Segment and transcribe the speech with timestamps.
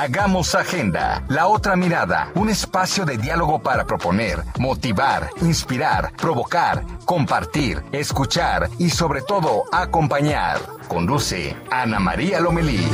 [0.00, 7.82] Hagamos Agenda, la otra mirada, un espacio de diálogo para proponer, motivar, inspirar, provocar, compartir,
[7.90, 10.60] escuchar y sobre todo acompañar.
[10.86, 12.86] Conduce Ana María Lomelí.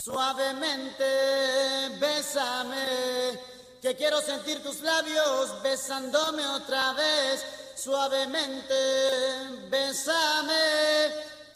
[0.00, 1.04] Suavemente,
[2.00, 2.86] bésame,
[3.82, 7.44] que quiero sentir tus labios besándome otra vez.
[7.74, 8.74] Suavemente,
[9.68, 10.54] bésame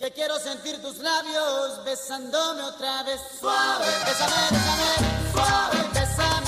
[0.02, 3.20] que quiero sentir tus labios besándome otra vez.
[3.38, 6.41] Suave, bésame, bésame, suave, bésame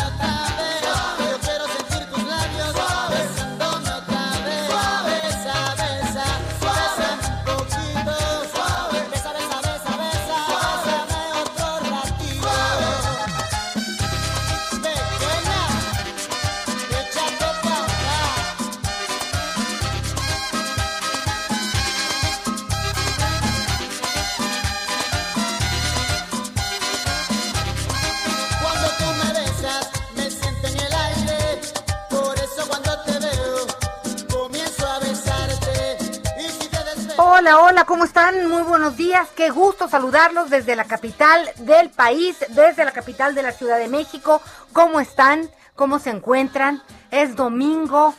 [37.36, 38.48] Hola, hola, ¿cómo están?
[38.48, 39.28] Muy buenos días.
[39.34, 43.88] Qué gusto saludarlos desde la capital del país, desde la capital de la Ciudad de
[43.88, 44.40] México.
[44.72, 45.50] ¿Cómo están?
[45.74, 46.80] ¿Cómo se encuentran?
[47.10, 48.14] Es domingo.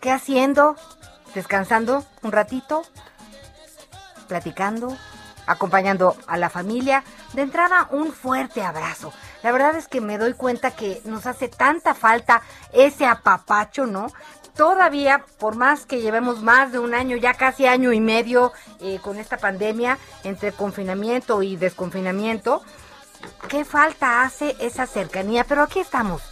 [0.00, 0.74] ¿Qué haciendo?
[1.36, 2.82] ¿Descansando un ratito?
[4.26, 4.96] ¿Platicando?
[5.46, 7.04] ¿Acompañando a la familia?
[7.32, 9.12] De entrada, un fuerte abrazo.
[9.44, 14.08] La verdad es que me doy cuenta que nos hace tanta falta ese apapacho, ¿no?
[14.56, 18.98] Todavía, por más que llevemos más de un año, ya casi año y medio eh,
[19.02, 22.62] con esta pandemia, entre confinamiento y desconfinamiento,
[23.48, 25.44] ¿qué falta hace esa cercanía?
[25.44, 26.22] Pero aquí estamos,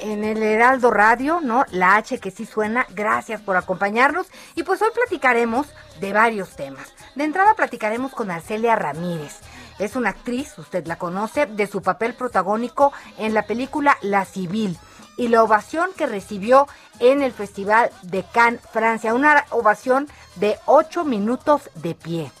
[0.00, 1.64] en el Heraldo Radio, ¿no?
[1.70, 4.26] La H que sí suena, gracias por acompañarnos.
[4.54, 5.66] Y pues hoy platicaremos
[6.00, 6.92] de varios temas.
[7.14, 9.38] De entrada platicaremos con Arcelia Ramírez.
[9.78, 14.78] Es una actriz, usted la conoce, de su papel protagónico en la película La Civil
[15.20, 16.66] y la ovación que recibió
[16.98, 19.12] en el Festival de Cannes, Francia.
[19.12, 22.32] Una ovación de ocho minutos de pie.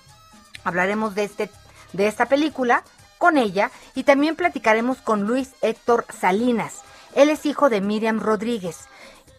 [0.64, 1.50] Hablaremos de, este,
[1.92, 2.82] de esta película
[3.18, 6.80] con ella y también platicaremos con Luis Héctor Salinas.
[7.14, 8.88] Él es hijo de Miriam Rodríguez.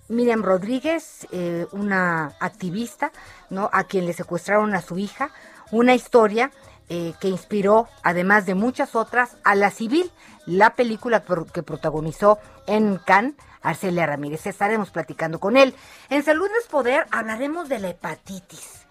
[0.08, 3.12] Miriam Rodríguez, eh, una activista,
[3.50, 3.72] ¿no?
[3.74, 5.32] A quien le secuestraron a su hija.
[5.72, 6.52] Una historia
[6.90, 10.12] eh, que inspiró, además de muchas otras, a La Civil,
[10.46, 14.46] la película que protagonizó en Cannes, Arcelia Ramírez.
[14.48, 15.76] Estaremos platicando con él.
[16.10, 18.82] En Salud es Poder hablaremos de la hepatitis.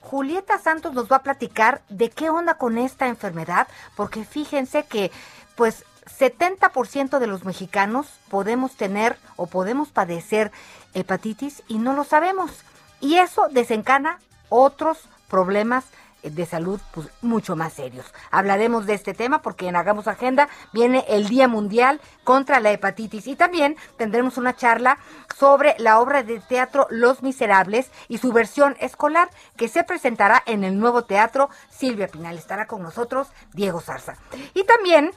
[0.00, 5.10] Julieta Santos nos va a platicar de qué onda con esta enfermedad, porque fíjense que
[5.56, 5.84] pues
[6.18, 10.50] 70% de los mexicanos podemos tener o podemos padecer
[10.94, 12.64] hepatitis y no lo sabemos.
[13.00, 14.18] Y eso desencana
[14.48, 15.84] otros problemas
[16.22, 18.06] de salud pues, mucho más serios.
[18.30, 23.26] Hablaremos de este tema porque en Hagamos Agenda viene el Día Mundial contra la Hepatitis
[23.26, 24.98] y también tendremos una charla
[25.36, 30.64] sobre la obra de teatro Los Miserables y su versión escolar que se presentará en
[30.64, 32.36] el nuevo teatro Silvia Pinal.
[32.36, 34.16] Estará con nosotros Diego Zarza.
[34.54, 35.12] Y también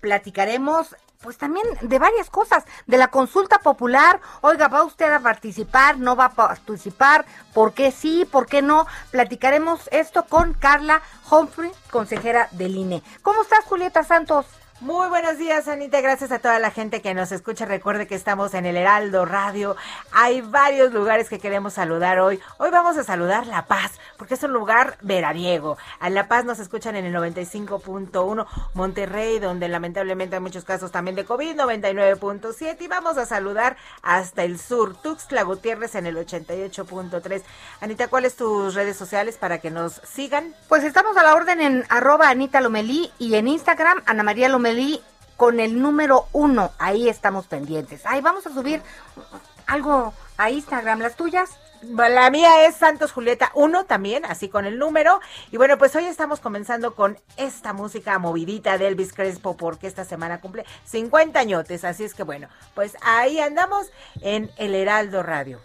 [0.00, 5.98] platicaremos pues también de varias cosas, de la consulta popular, oiga, ¿va usted a participar?
[5.98, 7.24] ¿No va a participar?
[7.54, 8.24] ¿Por qué sí?
[8.30, 8.86] ¿Por qué no?
[9.10, 13.02] Platicaremos esto con Carla Humphrey, consejera del INE.
[13.22, 14.46] ¿Cómo estás, Julieta Santos?
[14.80, 16.02] Muy buenos días, Anita.
[16.02, 17.64] Gracias a toda la gente que nos escucha.
[17.64, 19.74] Recuerde que estamos en el Heraldo Radio.
[20.12, 22.40] Hay varios lugares que queremos saludar hoy.
[22.58, 25.78] Hoy vamos a saludar La Paz, porque es un lugar veraniego.
[25.98, 31.14] A La Paz nos escuchan en el 95.1, Monterrey, donde lamentablemente hay muchos casos también
[31.14, 32.76] de COVID, 99.7.
[32.78, 37.42] Y vamos a saludar hasta el sur, Tuxtla Gutiérrez en el 88.3.
[37.80, 40.54] Anita, ¿cuáles tus redes sociales para que nos sigan?
[40.68, 44.65] Pues estamos a la orden en arroba Anita Lomelí y en Instagram Ana María Lomelí
[45.36, 46.72] con el número uno.
[46.78, 48.04] Ahí estamos pendientes.
[48.06, 48.82] Ahí vamos a subir
[49.66, 51.50] algo a Instagram, las tuyas.
[51.82, 55.20] La mía es Santos Julieta 1 también, así con el número.
[55.52, 60.04] Y bueno, pues hoy estamos comenzando con esta música movidita de Elvis Crespo porque esta
[60.04, 61.84] semana cumple 50 añotes.
[61.84, 63.86] Así es que bueno, pues ahí andamos
[64.22, 65.60] en el Heraldo Radio.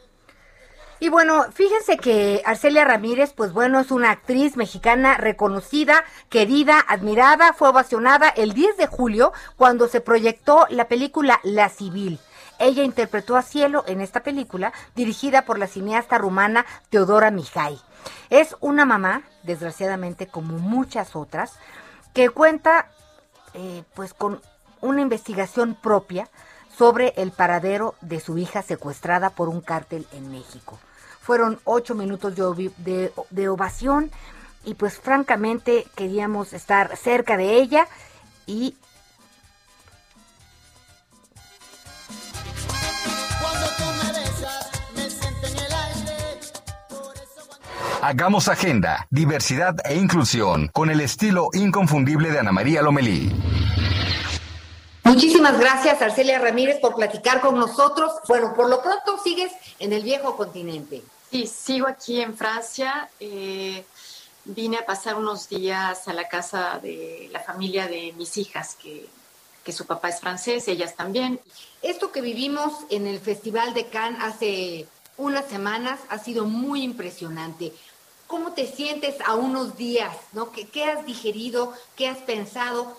[1.02, 7.54] Y bueno, fíjense que Arcelia Ramírez, pues bueno, es una actriz mexicana reconocida, querida, admirada,
[7.54, 12.20] fue ovacionada el 10 de julio cuando se proyectó la película La Civil.
[12.60, 17.82] ella interpretó a Cielo en esta película, dirigida por la cineasta rumana Teodora Mihai.
[18.30, 21.54] Es una mamá, desgraciadamente como muchas otras,
[22.14, 22.92] que cuenta
[23.56, 24.40] eh, pues con
[24.82, 26.30] una investigación propia
[26.78, 30.78] sobre el paradero de su hija secuestrada por un cártel en México.
[31.22, 34.12] Fueron ocho minutos de, de ovación
[34.66, 37.88] y pues francamente queríamos estar cerca de ella
[38.46, 38.76] y
[48.04, 53.32] Hagamos agenda, diversidad e inclusión con el estilo inconfundible de Ana María Lomelí.
[55.12, 58.14] Muchísimas gracias, Arcelia Ramírez, por platicar con nosotros.
[58.30, 61.02] Bueno, por lo pronto sigues en el viejo continente.
[61.30, 63.10] Sí, sigo aquí en Francia.
[63.20, 63.84] Eh,
[64.46, 69.06] vine a pasar unos días a la casa de la familia de mis hijas, que,
[69.66, 71.42] que su papá es francés, ellas también.
[71.82, 74.88] Esto que vivimos en el Festival de Cannes hace
[75.18, 77.74] unas semanas ha sido muy impresionante.
[78.28, 80.16] ¿Cómo te sientes a unos días?
[80.32, 80.54] ¿no?
[80.54, 81.74] ¿Qué, ¿Qué, has digerido?
[81.98, 82.98] ¿Qué has pensado?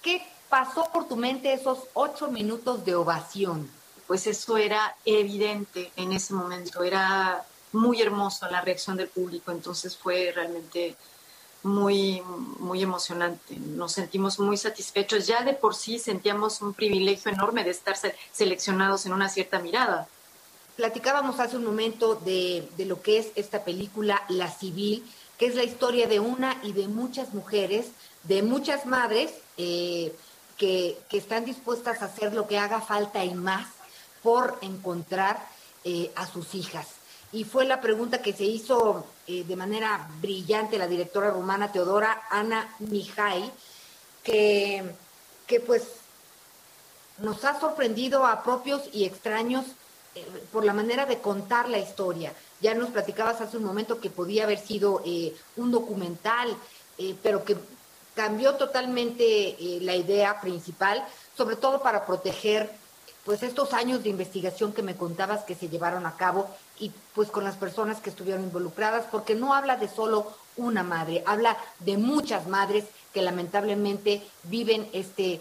[0.00, 3.70] ¿Qué pasó por tu mente esos ocho minutos de ovación?
[4.06, 9.96] Pues eso era evidente en ese momento, era muy hermoso la reacción del público, entonces
[9.96, 10.96] fue realmente
[11.62, 12.20] muy,
[12.58, 13.56] muy emocionante.
[13.56, 15.26] Nos sentimos muy satisfechos.
[15.26, 17.96] Ya de por sí sentíamos un privilegio enorme de estar
[18.32, 20.08] seleccionados en una cierta mirada.
[20.76, 25.04] Platicábamos hace un momento de, de lo que es esta película La Civil,
[25.38, 27.88] que es la historia de una y de muchas mujeres,
[28.24, 30.14] de muchas madres eh,
[30.60, 33.66] que, están dispuestas a hacer lo que haga falta y más
[34.22, 35.42] por encontrar
[35.84, 36.86] eh, a sus hijas.
[37.32, 42.24] Y fue la pregunta que se hizo eh, de manera brillante la directora rumana Teodora
[42.28, 43.50] Ana Mihai,
[44.22, 44.84] que,
[45.46, 45.84] que pues
[47.18, 49.64] nos ha sorprendido a propios y extraños
[50.14, 52.34] eh, por la manera de contar la historia.
[52.60, 55.02] Ya nos platicabas hace un momento que podía haber sido
[55.56, 56.54] un documental,
[57.22, 57.56] pero que
[58.20, 61.02] cambió totalmente la idea principal,
[61.34, 62.70] sobre todo para proteger
[63.24, 66.46] pues estos años de investigación que me contabas que se llevaron a cabo
[66.78, 71.22] y pues con las personas que estuvieron involucradas, porque no habla de solo una madre,
[71.24, 72.84] habla de muchas madres
[73.14, 75.40] que lamentablemente viven este,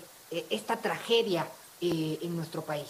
[0.49, 1.49] esta tragedia
[1.81, 2.87] en nuestro país.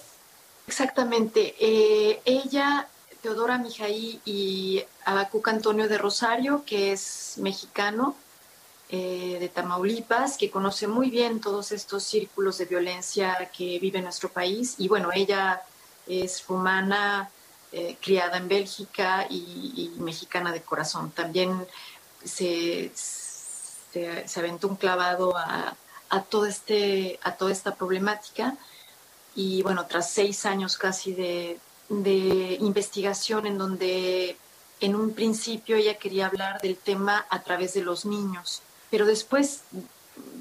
[0.68, 1.56] Exactamente.
[1.60, 2.88] Eh, ella,
[3.24, 8.16] Teodora Mijaí y Abacuc Antonio de Rosario, que es mexicano
[8.90, 14.30] eh, de Tamaulipas, que conoce muy bien todos estos círculos de violencia que vive nuestro
[14.30, 14.76] país.
[14.78, 15.62] Y bueno, ella
[16.08, 17.30] es rumana,
[17.72, 21.12] eh, criada en Bélgica y, mexicana de corazón.
[21.12, 21.68] También
[22.24, 25.76] se, se, aventó un clavado a,
[26.10, 28.58] a, todo este, a toda esta problemática
[29.36, 31.60] y bueno, tras seis años casi de,
[32.60, 34.38] investigación en donde
[34.80, 39.62] en un principio ella quería hablar del tema a través de los niños, pero después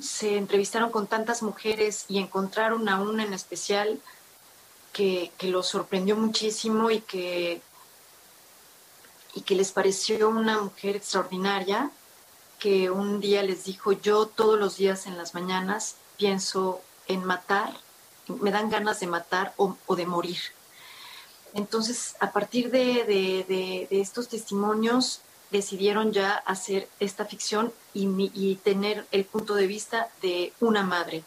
[0.00, 4.00] se entrevistaron con tantas mujeres y encontraron a una en especial
[4.92, 7.60] que, que los sorprendió muchísimo y que,
[9.34, 11.90] y que les pareció una mujer extraordinaria,
[12.58, 17.72] que un día les dijo, yo todos los días en las mañanas pienso en matar
[18.28, 20.38] me dan ganas de matar o, de morir.
[21.54, 29.54] Entonces, a partir de, estos testimonios, decidieron ya hacer esta ficción y, tener el punto
[29.54, 31.24] de vista de una madre,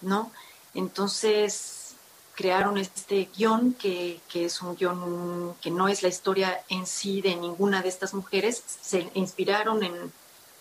[0.00, 0.32] ¿no?
[0.74, 1.94] Entonces,
[2.34, 7.36] crearon este guion, que, es un guion que no es la historia en sí de
[7.36, 10.12] ninguna de estas mujeres, se inspiraron en,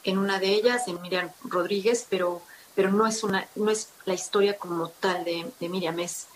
[0.04, 2.42] en una de ellas, en Miriam Rodríguez, pero
[2.76, 6.28] pero no es, una, no es la historia como tal de, Miriam, es,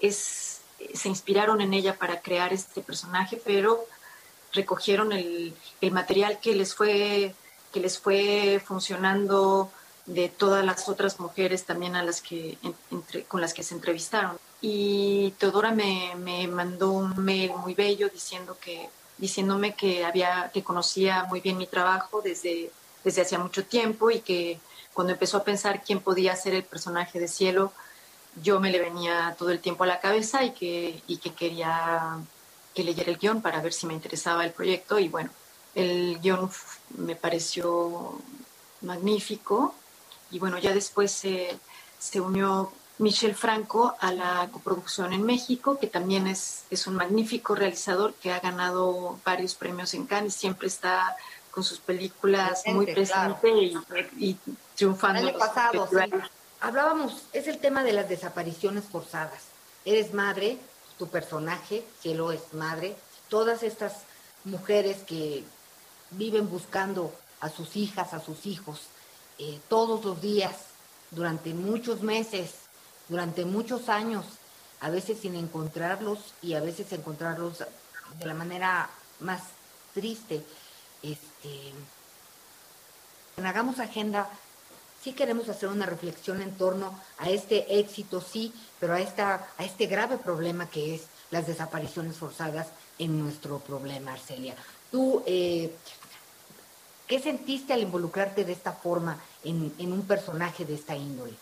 [0.00, 0.60] es,
[0.94, 3.84] se inspiraron en ella para crear este personaje, pero
[4.60, 5.54] recogieron el,
[5.92, 7.34] material que les fue
[7.72, 9.70] que les fue funcionando
[10.06, 12.58] de todas las otras mujeres también a las que
[13.28, 14.38] con las que se entrevistaron.
[14.60, 18.88] Y Teodora me, me, mandó un mail muy bello diciendo que
[19.18, 22.70] diciéndome que había que conocía muy bien mi trabajo desde
[23.04, 24.58] desde hacía mucho tiempo y que
[24.92, 27.72] cuando empezó a pensar quién podía ser el personaje de Cielo,
[28.42, 32.18] yo me le venía todo el tiempo a la cabeza y que, y que quería
[32.74, 34.98] que leyera el guion para ver si me interesaba el proyecto.
[34.98, 35.30] Y bueno,
[35.74, 36.50] el guion
[36.96, 38.20] me pareció
[38.82, 39.74] magnífico.
[40.30, 41.58] Y bueno, ya después se,
[41.98, 47.54] se unió Michel Franco a la coproducción en México, que también es, es un magnífico
[47.54, 51.16] realizador que ha ganado varios premios en Cannes y siempre está
[51.50, 53.50] con sus películas muy presente
[54.16, 54.36] y,
[54.76, 55.20] triunfando.
[55.20, 55.88] El año pasado,
[56.60, 59.42] hablábamos, es el tema de las desapariciones forzadas.
[59.84, 60.58] Eres madre
[60.98, 62.96] tu personaje, Cielo es madre,
[63.28, 64.02] todas estas
[64.44, 65.44] mujeres que
[66.10, 68.82] viven buscando a sus hijas, a sus hijos,
[69.38, 70.56] eh, todos los días,
[71.10, 72.54] durante muchos meses,
[73.08, 74.26] durante muchos años,
[74.80, 77.58] a veces sin encontrarlos y a veces encontrarlos
[78.18, 78.90] de la manera
[79.20, 79.42] más
[79.94, 80.44] triste.
[81.02, 81.72] Este,
[83.36, 84.28] Hagamos Agenda,
[85.02, 89.64] sí queremos hacer una reflexión en torno a este éxito, sí, pero a, esta, a
[89.64, 94.54] este grave problema que es las desapariciones forzadas en nuestro problema, Arcelia.
[94.90, 95.74] Tú, eh,
[97.06, 101.34] ¿qué sentiste al involucrarte de esta forma en, un personaje de esta índole?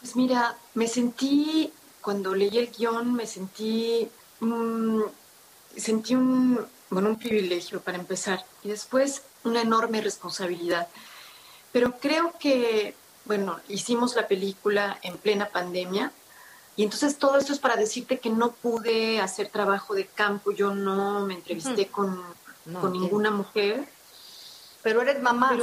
[0.00, 4.08] Pues mira, me sentí, cuando leí el guion, me sentí,
[4.40, 5.02] mm,
[5.76, 10.88] sentí un, bueno, un privilegio para empezar y después una enorme responsabilidad.
[11.74, 16.12] Pero creo que, bueno, hicimos la película en plena pandemia
[16.76, 20.72] y entonces todo esto es para decirte que no pude hacer trabajo de campo, yo
[20.72, 22.22] no me entrevisté con,
[22.80, 23.88] con ninguna mujer.
[24.84, 25.58] Pero eres mamá.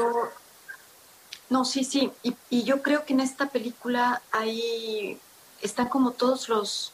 [1.50, 2.12] no, sí, sí.
[2.24, 5.18] Y, y, yo creo que en esta película hay,
[5.62, 6.92] están como todos los,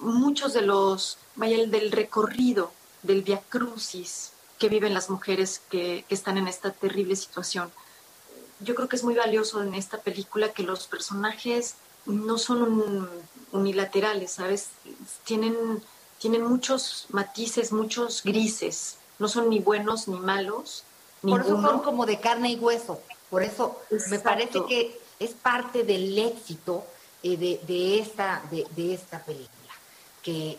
[0.00, 2.72] muchos de los, vaya, el del recorrido,
[3.02, 7.72] del via crucis que viven las mujeres que, que están en esta terrible situación.
[8.64, 11.74] Yo creo que es muy valioso en esta película que los personajes
[12.06, 13.08] no son
[13.52, 14.68] unilaterales, ¿sabes?
[15.24, 15.82] Tienen,
[16.18, 18.96] tienen muchos matices, muchos grises.
[19.18, 20.84] No son ni buenos ni malos.
[21.22, 23.00] Por eso son como de carne y hueso.
[23.30, 23.80] Por eso
[24.10, 26.84] me parece que es parte del éxito
[27.22, 29.50] eh, de, esta, de, esta película.
[30.22, 30.58] Que,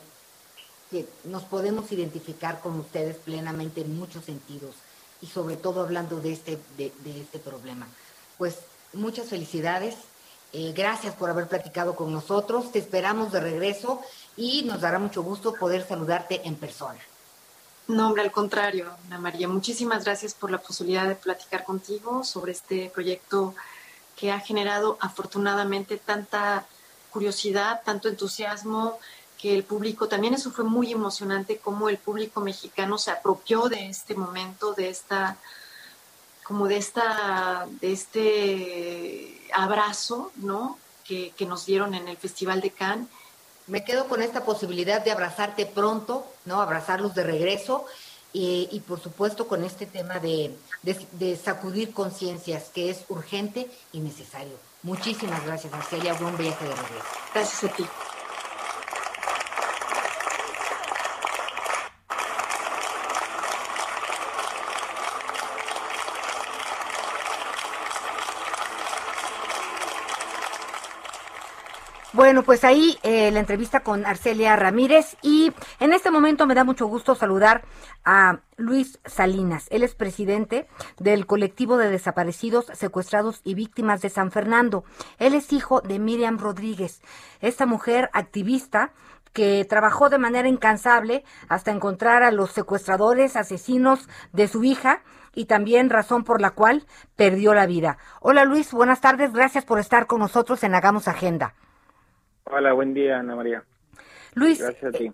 [0.90, 4.76] que nos podemos identificar con ustedes plenamente en muchos sentidos.
[5.26, 7.88] Y sobre todo hablando de este, de, de este problema.
[8.38, 8.60] Pues
[8.94, 9.96] muchas felicidades
[10.58, 12.72] eh, gracias por haber platicado con nosotros.
[12.72, 14.00] Te esperamos de regreso
[14.38, 17.00] y nos dará mucho gusto poder saludarte en persona.
[17.90, 19.50] No, hombre, al contrario, Ana María.
[19.50, 23.54] Muchísimas gracias por la posibilidad de platicar contigo sobre este proyecto
[24.16, 26.66] que ha generado afortunadamente tanta
[27.12, 28.98] curiosidad, tanto entusiasmo,
[29.38, 33.90] que el público, también eso fue muy emocionante, cómo el público mexicano se apropió de
[33.90, 35.38] este momento, de esta
[36.46, 40.78] como de esta, de este abrazo, ¿no?
[41.04, 43.08] Que, nos dieron en el Festival de Cannes.
[43.66, 46.62] Me quedo con esta posibilidad de abrazarte pronto, ¿no?
[46.62, 47.86] Abrazarlos de regreso
[48.32, 54.58] y, por supuesto con este tema de, de, sacudir conciencias, que es urgente y necesario.
[54.84, 56.14] Muchísimas gracias, Arcelia.
[56.14, 57.06] Buen viaje de regreso.
[57.34, 57.86] Gracias a ti.
[72.26, 76.64] Bueno, pues ahí eh, la entrevista con Arcelia Ramírez y en este momento me da
[76.64, 77.64] mucho gusto saludar
[78.04, 79.68] a Luis Salinas.
[79.70, 80.68] Él es presidente
[80.98, 84.86] del colectivo de desaparecidos, secuestrados y víctimas de San Fernando.
[85.20, 87.04] Él es hijo de Miriam Rodríguez,
[87.42, 88.92] esta mujer activista
[89.32, 95.04] que trabajó de manera incansable hasta encontrar a los secuestradores, asesinos de su hija
[95.36, 98.00] y también razón por la cual perdió la vida.
[98.20, 101.54] Hola Luis, buenas tardes, gracias por estar con nosotros en Hagamos Agenda.
[102.48, 103.64] Hola, buen día, Ana María.
[104.36, 105.14] Luis, eh,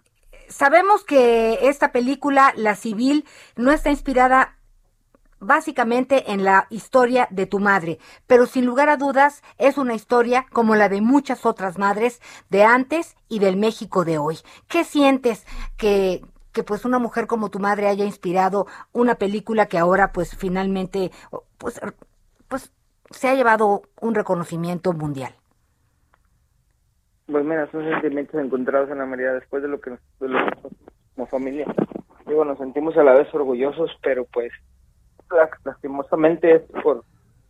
[0.50, 4.57] sabemos que esta película, La Civil, no está inspirada
[5.39, 10.45] básicamente en la historia de tu madre, pero sin lugar a dudas es una historia
[10.51, 12.19] como la de muchas otras madres
[12.50, 14.38] de antes y del México de hoy.
[14.67, 15.45] ¿Qué sientes
[15.77, 20.35] que, que pues una mujer como tu madre haya inspirado una película que ahora pues
[20.35, 21.11] finalmente
[21.57, 21.79] pues,
[22.50, 22.73] pues
[23.09, 25.40] se ha llevado un reconocimiento mundial?
[27.31, 30.41] Pues mira, son sentimientos encontrados en la María después de lo que nosotros
[31.15, 31.65] como familia.
[32.27, 34.51] Digo, nos sentimos a la vez orgullosos, pero pues
[35.63, 37.05] lastimosamente es por,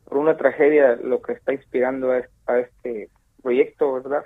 [0.06, 3.10] por una tragedia lo que está inspirando a, este
[3.42, 4.24] proyecto, ¿verdad?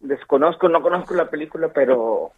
[0.00, 2.32] Desconozco, no conozco la película, pero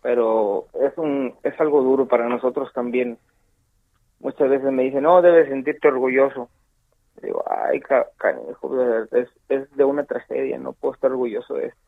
[0.00, 3.18] pero es un es algo duro para nosotros también.
[4.20, 6.48] Muchas veces me dicen, no, debes sentirte orgulloso
[7.22, 7.80] Digo, ay,
[8.16, 8.82] canijo,
[9.12, 11.87] es, es de una tragedia, no puedo estar orgulloso de esto.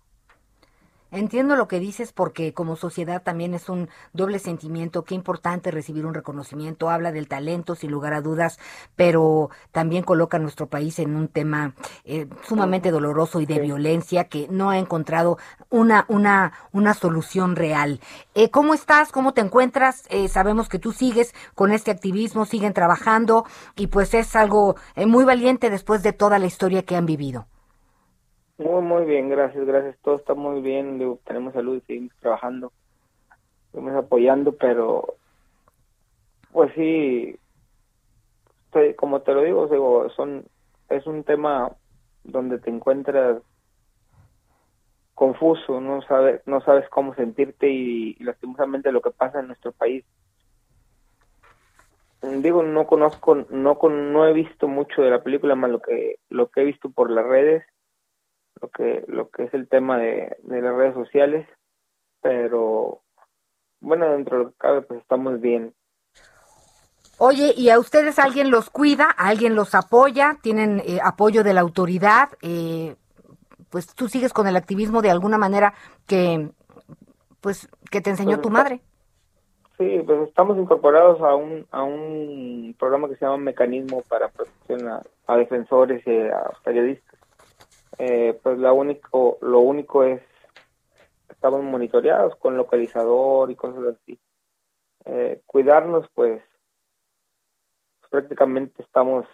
[1.12, 5.02] Entiendo lo que dices porque como sociedad también es un doble sentimiento.
[5.02, 6.88] Qué importante recibir un reconocimiento.
[6.88, 8.60] Habla del talento, sin lugar a dudas,
[8.94, 11.74] pero también coloca a nuestro país en un tema
[12.04, 15.36] eh, sumamente doloroso y de violencia que no ha encontrado
[15.68, 18.00] una, una, una solución real.
[18.34, 19.10] Eh, ¿Cómo estás?
[19.10, 20.04] ¿Cómo te encuentras?
[20.10, 25.24] Eh, sabemos que tú sigues con este activismo, siguen trabajando y pues es algo muy
[25.24, 27.49] valiente después de toda la historia que han vivido.
[28.60, 29.98] Muy, muy bien, gracias, gracias.
[30.02, 32.74] Todo está muy bien, digo, tenemos salud y seguimos trabajando,
[33.72, 35.16] seguimos apoyando, pero
[36.52, 37.38] pues sí,
[38.66, 40.46] estoy- como te lo digo, digo, son,
[40.90, 41.74] es un tema
[42.22, 43.42] donde te encuentras
[45.14, 50.04] confuso, no sabes, no sabes cómo sentirte y, lastimosamente lo que pasa en nuestro país.
[52.22, 56.16] Digo, no conozco, no con, no he visto mucho de la película más lo que
[56.28, 57.64] lo que he visto por las redes,
[58.60, 61.46] lo que lo que es el tema de, de las redes sociales,
[62.22, 63.00] pero
[63.80, 65.74] bueno, dentro de lo que cabe pues estamos bien.
[67.18, 69.10] Oye, ¿y a ustedes alguien los cuida?
[69.10, 70.38] ¿Alguien los apoya?
[70.42, 72.30] ¿Tienen eh, apoyo de la autoridad?
[72.40, 72.96] Eh,
[73.68, 75.74] pues tú sigues con el activismo de alguna manera
[76.06, 76.48] que,
[77.42, 78.80] pues, que te enseñó Pues tu madre.
[79.76, 84.88] Sí, pues estamos incorporados a un a un programa que se llama Mecanismo para Protección
[84.88, 87.09] a, a Defensores y a Periodistas.
[88.02, 90.22] Eh, pues la único lo único es
[91.28, 94.18] estamos monitoreados con localizador y cosas así.
[95.04, 96.42] Eh, cuidarnos, pues
[98.10, 99.26] prácticamente estamos.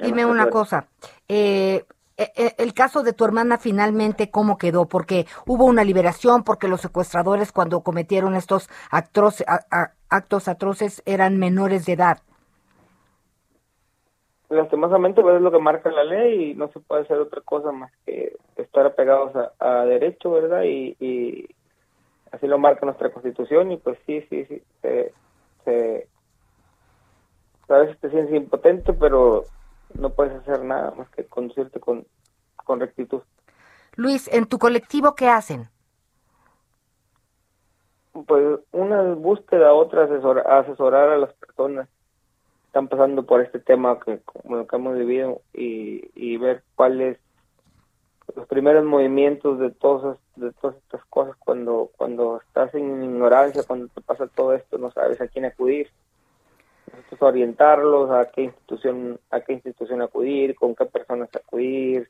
[0.00, 0.88] Dime una cosa.
[1.26, 1.84] Eh,
[2.16, 4.88] eh, eh, el caso de tu hermana finalmente, ¿cómo quedó?
[4.88, 11.92] Porque hubo una liberación, porque los secuestradores cuando cometieron estos actos atroces eran menores de
[11.92, 12.22] edad.
[14.50, 17.72] Lastimosamente pues es lo que marca la ley y no se puede hacer otra cosa
[17.72, 20.62] más que estar apegados a, a derecho, ¿verdad?
[20.64, 21.48] Y, y
[22.32, 25.14] así lo marca nuestra constitución y pues sí, sí, sí, se,
[25.64, 26.08] se-
[27.68, 29.44] a veces te sientes impotente, pero
[29.94, 32.06] no puedes hacer nada más que conducirte con,
[32.64, 33.22] con rectitud.
[33.96, 35.70] Luis, en tu colectivo, ¿qué hacen?
[38.26, 41.88] Pues una búsqueda, otra asesor, asesorar a las personas
[42.68, 47.18] están pasando por este tema que como lo que hemos vivido y, y ver cuáles
[48.36, 53.88] los primeros movimientos de todas de todas estas cosas cuando cuando estás en ignorancia cuando
[53.88, 55.90] te pasa todo esto no sabes a quién acudir
[56.94, 62.08] nosotros orientarlos a qué institución a qué institución acudir con qué personas acudir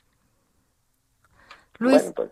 [1.78, 2.30] Luis, Bueno, pues,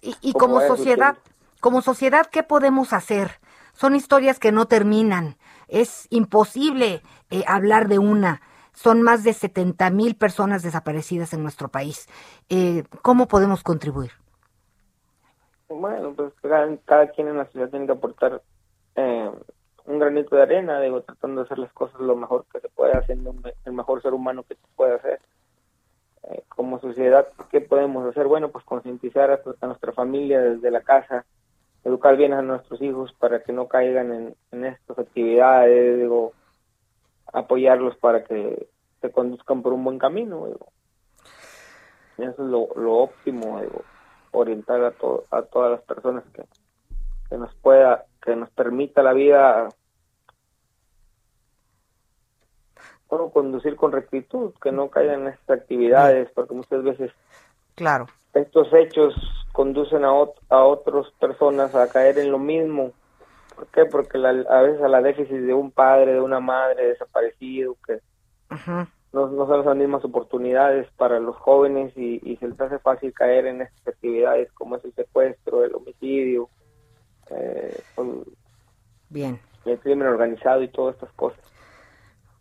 [0.00, 1.18] y, y como sociedad,
[1.60, 3.40] como sociedad, ¿qué podemos hacer?
[3.72, 5.36] Son historias que no terminan.
[5.68, 8.40] Es imposible eh, hablar de una.
[8.72, 12.08] Son más de 70 mil personas desaparecidas en nuestro país.
[12.48, 14.12] Eh, ¿Cómo podemos contribuir?
[15.68, 16.32] Bueno, pues
[16.86, 18.40] cada, quien en la ciudad tiene que aportar
[18.96, 19.30] eh,
[19.84, 22.92] un granito de arena, digo, tratando de hacer las cosas lo mejor que se puede,
[22.92, 25.20] haciendo el mejor ser humano que se puede hacer.
[26.24, 28.26] Eh, como sociedad, ¿qué podemos hacer?
[28.26, 31.24] Bueno, pues concientizar a nuestra familia desde la casa,
[31.84, 36.32] educar bien a nuestros hijos para que no caigan en, en estas actividades, digo,
[37.32, 38.68] apoyarlos para que
[39.00, 40.68] se conduzcan por un buen camino, digo.
[42.18, 43.82] Eso es lo, lo óptimo, digo,
[44.32, 46.44] orientar a, to- a todas las personas que,
[47.30, 49.68] que nos pueda, que nos permita la vida
[53.08, 57.12] bueno, conducir con rectitud, que no caigan en estas actividades, porque muchas veces
[57.74, 58.06] Claro.
[58.34, 59.14] estos hechos
[59.58, 62.92] conducen a, ot- a otras personas a caer en lo mismo.
[63.56, 63.86] ¿Por qué?
[63.86, 67.98] Porque la- a veces a la déficit de un padre, de una madre desaparecido, que
[69.12, 73.12] no, no son las mismas oportunidades para los jóvenes y, y se les hace fácil
[73.12, 76.50] caer en estas actividades como es el secuestro, el homicidio,
[77.30, 78.22] eh, con
[79.08, 79.40] Bien.
[79.64, 81.40] el crimen organizado y todas estas cosas.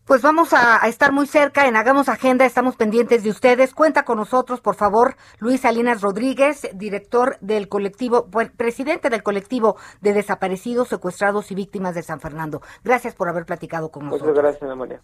[0.07, 3.73] Pues vamos a, a estar muy cerca en Hagamos Agenda, estamos pendientes de ustedes.
[3.73, 10.13] Cuenta con nosotros, por favor, Luis Salinas Rodríguez, director del colectivo, presidente del colectivo de
[10.13, 12.61] desaparecidos, secuestrados y víctimas de San Fernando.
[12.85, 14.37] Gracias por haber platicado con Muchas nosotros.
[14.43, 15.01] gracias, Ana María.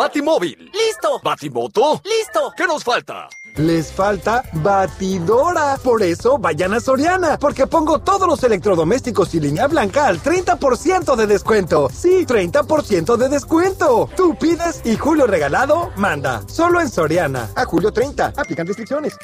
[0.00, 0.70] Batimóvil.
[0.72, 1.20] ¡Listo!
[1.22, 2.00] Batimoto.
[2.04, 2.54] ¡Listo!
[2.56, 3.28] ¿Qué nos falta?
[3.56, 5.76] Les falta batidora.
[5.76, 11.16] Por eso vayan a Soriana, porque pongo todos los electrodomésticos y línea blanca al 30%
[11.16, 11.90] de descuento.
[11.92, 14.08] Sí, 30% de descuento.
[14.16, 16.48] Tú pides y Julio Regalado manda.
[16.48, 17.50] Solo en Soriana.
[17.54, 18.32] A julio 30.
[18.38, 19.18] Aplican restricciones.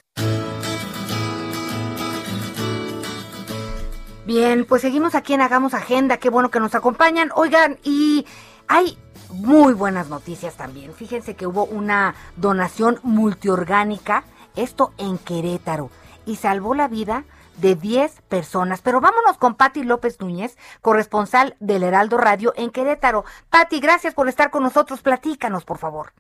[4.27, 7.31] Bien, pues seguimos aquí en Hagamos Agenda, qué bueno que nos acompañan.
[7.35, 8.27] Oigan, y
[8.69, 8.99] hay
[9.37, 10.95] muy buenas noticias también.
[10.95, 14.25] Fíjense que hubo una donación multiorgánica,
[14.57, 15.91] esto en Querétaro,
[16.25, 17.25] y salvó la vida
[17.59, 18.83] de 10 personas.
[18.83, 23.25] Pero vámonos con Patti López Núñez, corresponsal del Heraldo Radio en Querétaro.
[23.51, 25.03] Patti, gracias por estar con nosotros.
[25.03, 26.13] Platícanos, por favor.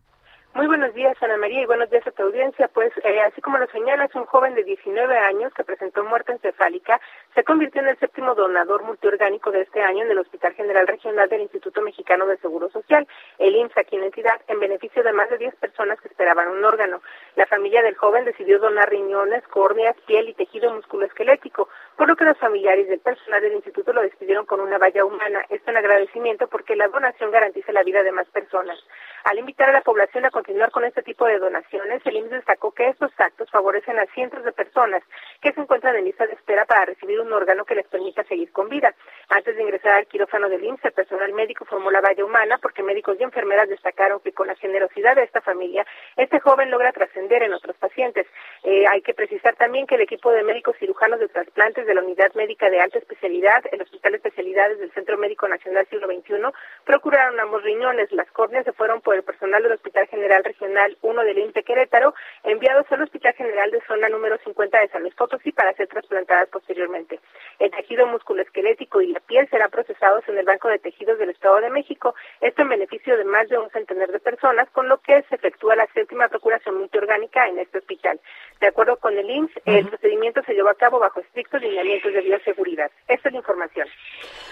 [0.56, 2.66] Muy buenos días, Ana María, y buenos días a tu audiencia.
[2.68, 6.98] Pues, eh, así como lo señalas, un joven de 19 años que presentó muerte encefálica
[7.34, 11.28] se convirtió en el séptimo donador multiorgánico de este año en el Hospital General Regional
[11.28, 13.06] del Instituto Mexicano de Seguro Social,
[13.38, 16.64] el IMSS, aquí en entidad, en beneficio de más de 10 personas que esperaban un
[16.64, 17.02] órgano.
[17.34, 22.24] La familia del joven decidió donar riñones, córneas, piel y tejido musculoesquelético, por lo que
[22.24, 25.44] los familiares del personal del instituto lo despidieron con una valla humana.
[25.50, 28.78] Esto en agradecimiento porque la donación garantiza la vida de más personas.
[29.24, 32.70] Al invitar a la población a continuar con este tipo de donaciones, el IMSS destacó
[32.70, 35.02] que estos actos favorecen a cientos de personas
[35.42, 38.52] que se encuentran en lista de espera para recibir un órgano que les permita seguir
[38.52, 38.94] con vida.
[39.28, 42.84] Antes de ingresar al quirófano del IMSS, el personal médico formó la valla humana porque
[42.84, 45.84] médicos y enfermeras destacaron que con la generosidad de esta familia,
[46.16, 48.28] este joven logra trascender en otros pacientes.
[48.62, 52.02] Eh, hay que precisar también que el equipo de médicos cirujanos de trasplantes de la
[52.02, 56.36] Unidad Médica de Alta Especialidad, el Hospital de Especialidades del Centro Médico Nacional Siglo XXI,
[56.84, 58.12] procuraron ambos riñones.
[58.12, 62.14] Las córneas se fueron por el personal del Hospital General Regional 1 del INPE Querétaro,
[62.44, 66.48] enviados al Hospital General de Zona número 50 de San Luis Potosí para ser trasplantadas
[66.48, 67.20] posteriormente.
[67.58, 71.60] El tejido musculoesquelético y la piel serán procesados en el Banco de Tejidos del Estado
[71.60, 75.22] de México, esto en beneficio de más de un centenar de personas, con lo que
[75.28, 78.20] se efectúa la séptima procuración multiorgánica en este hospital.
[78.60, 82.20] De acuerdo con el IMSS, el procedimiento se llevó a cabo bajo estrictos lineamientos de
[82.22, 82.90] bioseguridad.
[83.08, 83.88] Esta es la información.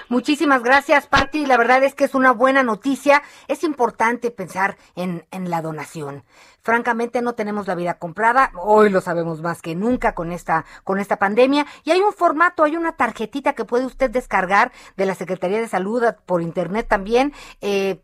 [0.09, 1.47] Muchísimas gracias, Patti.
[1.47, 3.23] La verdad es que es una buena noticia.
[3.49, 6.23] Es importante pensar en, en la donación.
[6.63, 8.53] Francamente, no tenemos la vida comprada.
[8.61, 11.67] Hoy lo sabemos más que nunca con esta, con esta pandemia.
[11.83, 15.67] Y hay un formato, hay una tarjetita que puede usted descargar de la Secretaría de
[15.67, 17.33] Salud por internet también.
[17.61, 18.01] Eh,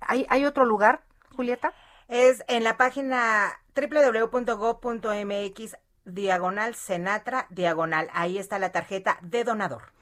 [0.00, 1.02] ¿hay, ¿Hay otro lugar,
[1.36, 1.74] Julieta?
[2.08, 8.08] Es en la página www.go.mx diagonal Senatra diagonal.
[8.12, 9.92] Ahí está la tarjeta de donador.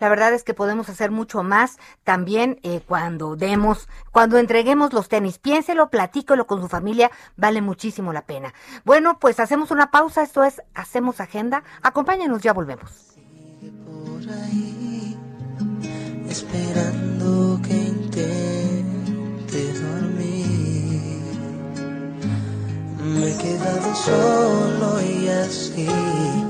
[0.00, 5.08] La verdad es que podemos hacer mucho más también eh, cuando demos, cuando entreguemos los
[5.08, 5.38] tenis.
[5.38, 8.54] Piénselo, platícalo con su familia, vale muchísimo la pena.
[8.84, 11.62] Bueno, pues hacemos una pausa, esto es Hacemos Agenda.
[11.82, 13.14] Acompáñenos, ya volvemos.
[13.86, 15.16] por ahí,
[16.28, 21.20] esperando que intente dormir.
[23.02, 26.49] Me he quedado solo y así.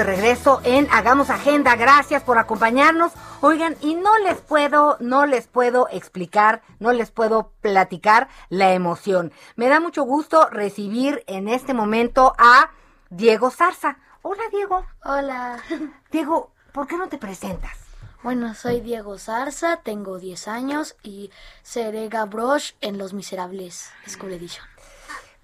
[0.00, 1.76] De regreso en Hagamos Agenda.
[1.76, 3.12] Gracias por acompañarnos.
[3.42, 9.30] Oigan, y no les puedo, no les puedo explicar, no les puedo platicar la emoción.
[9.56, 12.70] Me da mucho gusto recibir en este momento a
[13.10, 13.98] Diego Zarza.
[14.22, 14.86] Hola, Diego.
[15.04, 15.62] Hola.
[16.10, 17.76] Diego, ¿por qué no te presentas?
[18.22, 21.30] Bueno, soy Diego Zarza, tengo 10 años y
[21.62, 24.69] seré Gavroche en Los Miserables School Edition.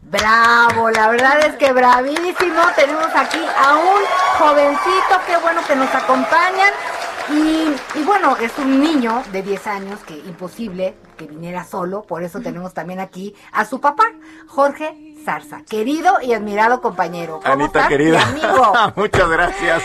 [0.08, 2.62] Bravo, la verdad es que bravísimo.
[2.76, 4.02] Tenemos aquí a un
[4.38, 6.72] jovencito, qué bueno que nos acompañan.
[7.28, 12.22] Y, y bueno, es un niño de 10 años que imposible que viniera solo, por
[12.22, 14.04] eso tenemos también aquí a su papá,
[14.46, 17.40] Jorge Zarza, querido y admirado compañero.
[17.40, 18.24] ¿Cómo Anita estás, querida.
[18.26, 18.72] mi amigo?
[18.96, 19.82] Muchas gracias.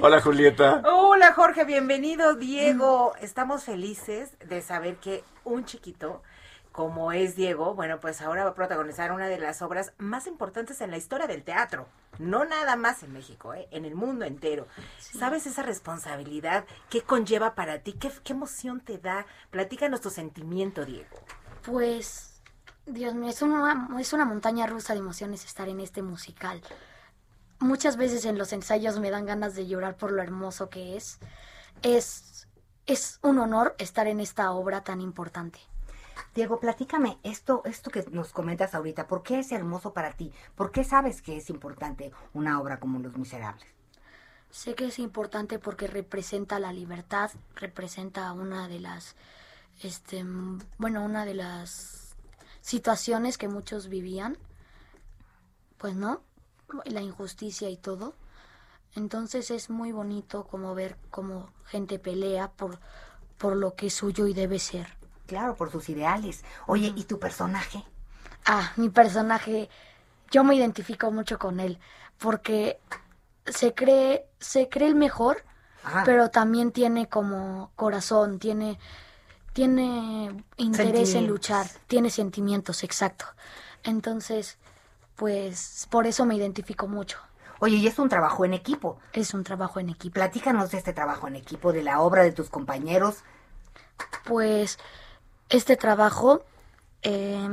[0.00, 0.82] Hola Julieta.
[0.84, 3.12] Hola Jorge, bienvenido Diego.
[3.20, 6.22] Estamos felices de saber que un chiquito
[6.72, 10.80] como es Diego, bueno, pues ahora va a protagonizar una de las obras más importantes
[10.80, 11.88] en la historia del teatro.
[12.18, 13.66] No nada más en México, ¿eh?
[13.70, 14.66] en el mundo entero.
[14.98, 16.64] ¿Sabes esa responsabilidad?
[16.88, 17.94] ¿Qué conlleva para ti?
[17.94, 19.26] ¿Qué, qué emoción te da?
[19.50, 21.18] Platícanos tu sentimiento, Diego.
[21.62, 22.42] Pues,
[22.86, 26.62] Dios mío, es una, es una montaña rusa de emociones estar en este musical.
[27.58, 31.18] Muchas veces en los ensayos me dan ganas de llorar por lo hermoso que es.
[31.82, 32.48] Es,
[32.86, 35.60] es un honor estar en esta obra tan importante.
[36.34, 39.08] Diego, platícame esto, esto que nos comentas ahorita.
[39.08, 40.32] ¿Por qué es hermoso para ti?
[40.54, 43.66] ¿Por qué sabes que es importante una obra como Los Miserables?
[44.50, 49.16] Sé que es importante porque representa la libertad, representa una de las
[49.82, 50.24] este,
[50.78, 52.16] bueno, una de las
[52.60, 54.36] situaciones que muchos vivían,
[55.78, 56.22] pues no,
[56.84, 58.14] la injusticia y todo.
[58.94, 62.78] Entonces es muy bonito como ver cómo gente pelea por,
[63.38, 64.99] por lo que es suyo y debe ser.
[65.30, 66.42] Claro, por sus ideales.
[66.66, 67.84] Oye, ¿y tu personaje?
[68.46, 69.68] Ah, mi personaje,
[70.32, 71.78] yo me identifico mucho con él,
[72.18, 72.80] porque
[73.46, 75.44] se cree, se cree el mejor,
[75.84, 76.02] Ah.
[76.04, 78.80] pero también tiene como corazón, tiene,
[79.52, 83.24] tiene interés en luchar, tiene sentimientos, exacto.
[83.84, 84.58] Entonces,
[85.14, 87.18] pues por eso me identifico mucho.
[87.60, 88.98] Oye, y es un trabajo en equipo.
[89.12, 90.14] Es un trabajo en equipo.
[90.14, 93.18] Platícanos de este trabajo en equipo, de la obra de tus compañeros.
[94.24, 94.76] Pues
[95.50, 96.42] este trabajo,
[97.02, 97.48] eh,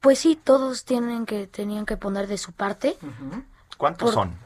[0.00, 2.96] pues sí, todos tienen que, tenían que poner de su parte.
[3.76, 4.38] ¿Cuántos son?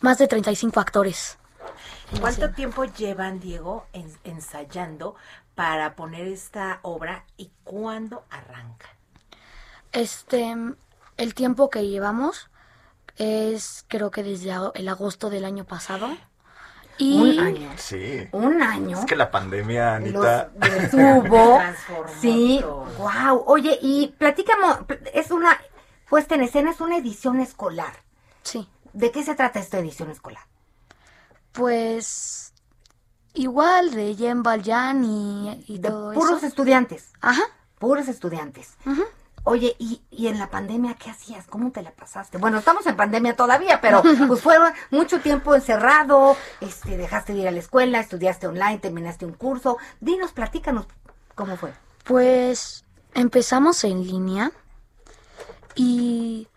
[0.00, 1.38] Más de 35 actores.
[2.20, 5.14] ¿Cuánto tiempo llevan, Diego, en- ensayando
[5.54, 8.88] para poner esta obra y cuándo arranca?
[9.92, 10.54] Este,
[11.16, 12.50] el tiempo que llevamos
[13.16, 16.08] es creo que desde el agosto del año pasado.
[16.98, 17.70] Y Un año.
[17.76, 18.28] Sí.
[18.32, 18.98] Un año.
[18.98, 20.50] Es que la pandemia, Los Anita.
[20.60, 21.56] detuvo.
[21.58, 22.84] Transformó Sí, todo.
[22.98, 23.42] wow.
[23.46, 24.66] Oye, y platícame,
[25.12, 25.58] es una
[26.08, 27.92] puesta en escena, es una edición escolar.
[28.42, 28.68] Sí.
[28.92, 30.44] ¿De qué se trata esta edición escolar?
[31.52, 32.52] pues
[33.32, 36.46] igual de Jen Valjean y, y De todo puros eso.
[36.46, 37.12] estudiantes.
[37.20, 37.42] Ajá.
[37.78, 38.74] Puros estudiantes.
[38.86, 39.04] Ujú.
[39.46, 41.46] Oye, ¿y, y en la pandemia qué hacías?
[41.46, 42.38] ¿Cómo te la pasaste?
[42.38, 44.56] Bueno, estamos en pandemia todavía, pero pues fue
[44.90, 49.76] mucho tiempo encerrado, este, dejaste de ir a la escuela, estudiaste online, terminaste un curso.
[50.00, 50.86] Dinos, platícanos
[51.34, 51.74] cómo fue.
[52.04, 54.50] Pues empezamos en línea
[55.74, 56.48] y,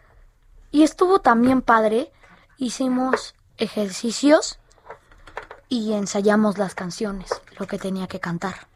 [0.71, 2.13] y estuvo también padre.
[2.55, 4.59] Hicimos ejercicios
[5.67, 8.67] y ensayamos las canciones, lo que tenía que cantar.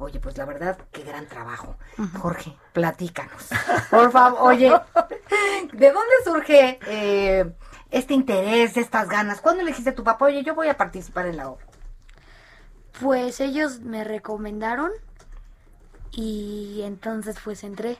[0.00, 1.76] Oye, pues la verdad, qué gran trabajo.
[2.18, 3.50] Jorge, platícanos.
[3.90, 4.72] Por favor, oye,
[5.74, 7.52] ¿de dónde surge eh,
[7.90, 9.42] este interés, estas ganas?
[9.42, 11.66] ¿Cuándo le dijiste a tu papá, oye, yo voy a participar en la obra?
[12.98, 14.90] Pues ellos me recomendaron
[16.12, 17.98] y entonces pues entré.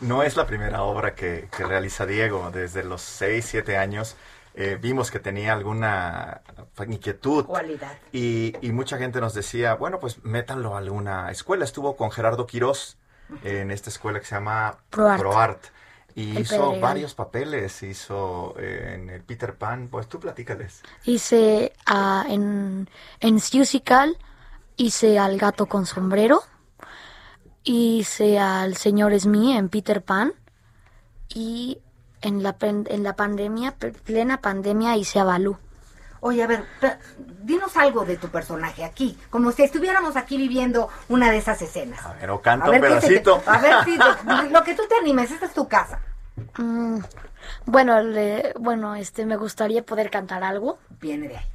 [0.00, 2.50] No es la primera obra que, que realiza Diego.
[2.50, 4.14] Desde los 6, 7 años
[4.54, 6.42] eh, vimos que tenía alguna
[6.88, 7.44] inquietud.
[7.44, 7.92] Cualidad.
[8.12, 11.64] Y, y mucha gente nos decía, bueno, pues métanlo a alguna escuela.
[11.64, 12.96] Estuvo con Gerardo Quirós
[13.44, 15.64] en esta escuela que se llama ProArt.
[16.16, 16.80] Y El hizo Pedregal.
[16.80, 17.82] varios papeles.
[17.84, 19.88] Hizo eh, en el Peter Pan.
[19.88, 20.82] Pues tú platícales.
[21.04, 24.18] Hice ah, en, en Musical,
[24.76, 26.42] hice al gato con sombrero,
[27.62, 30.32] hice al señor Smee en Peter Pan
[31.28, 31.78] y
[32.22, 35.56] en la, pen- en la pandemia, plena pandemia, hice a Balú.
[36.22, 36.64] Oye, a ver,
[37.42, 42.04] dinos algo de tu personaje aquí, como si estuviéramos aquí viviendo una de esas escenas.
[42.04, 43.42] A ver, o canta A un ver, ¿qué se te- pedacito.
[43.50, 45.98] a ver, sí, lo, lo que tú te animes, esta es tu casa.
[46.58, 46.98] Mm,
[47.64, 50.78] bueno, le- bueno, este, me gustaría poder cantar algo.
[51.00, 51.46] Viene de ahí.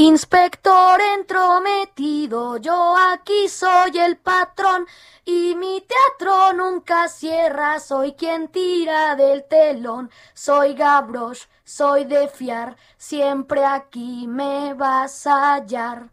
[0.00, 4.86] Inspector entrometido, yo aquí soy el patrón
[5.24, 12.76] y mi teatro nunca cierra, soy quien tira del telón, soy Gabrosh, soy de fiar,
[12.96, 16.04] siempre aquí me vas a hallar.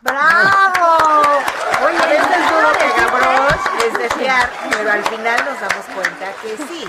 [0.00, 1.42] ¡Bravo!
[1.84, 6.32] Oye, a veces duro que Gabrosh es de fiar, pero al final nos damos cuenta
[6.40, 6.84] que sí.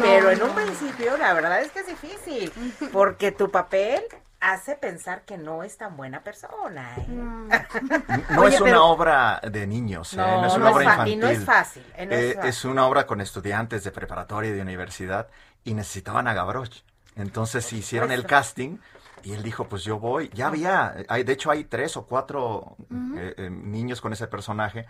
[0.00, 2.50] Pero en un principio la verdad es que es difícil,
[2.90, 4.02] porque tu papel
[4.40, 6.94] hace pensar que no es tan buena persona.
[6.96, 7.06] ¿eh?
[7.08, 7.48] No
[8.42, 10.16] Oye, es una pero- obra de niños, ¿eh?
[10.18, 11.12] No, no, es una obra infantil.
[11.14, 12.48] y no es fácil, eh, no es Eh, fácil.
[12.50, 15.28] es una obra con estudiantes de preparatoria y de universidad
[15.64, 16.82] y necesitaban a Gavroche.
[17.16, 18.78] Entonces hicieron el casting
[19.24, 20.30] y él dijo, pues yo voy.
[20.32, 22.76] Ya había, hay, de hecho hay tres o cuatro
[23.16, 24.86] eh, eh, niños con ese personaje,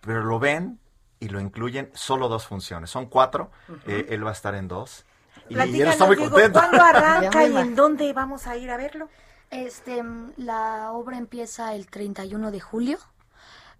[0.00, 0.80] pero lo ven
[1.20, 2.88] y lo incluyen solo dos funciones.
[2.88, 3.50] Son cuatro,
[3.86, 5.04] eh, él va a estar en dos.
[5.48, 6.58] Y, él está muy Diego, contento.
[6.58, 9.08] ¿Cuándo arranca y en dónde vamos a ir a verlo?
[9.50, 10.02] Este,
[10.36, 12.98] la obra empieza el 31 de julio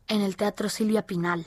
[0.08, 1.46] en el Teatro Silvia Pinal.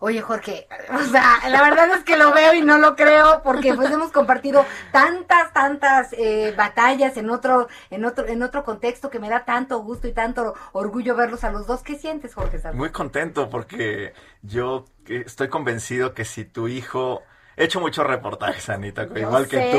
[0.00, 3.74] Oye, Jorge, o sea, la verdad es que lo veo y no lo creo porque
[3.74, 9.18] pues hemos compartido tantas, tantas eh, batallas en otro, en otro, en otro contexto que
[9.18, 11.82] me da tanto gusto y tanto orgullo verlos a los dos.
[11.82, 12.60] ¿Qué sientes, Jorge?
[12.74, 17.22] Muy contento porque yo estoy convencido que si tu hijo...
[17.58, 19.78] He hecho muchos reportajes, Anita, igual que tú.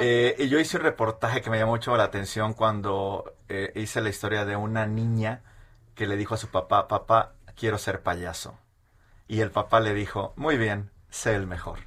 [0.00, 4.00] Eh, y yo hice un reportaje que me llamó mucho la atención cuando eh, hice
[4.00, 5.42] la historia de una niña
[5.94, 8.58] que le dijo a su papá, papá, quiero ser payaso.
[9.28, 11.78] Y el papá le dijo, muy bien, sé el mejor.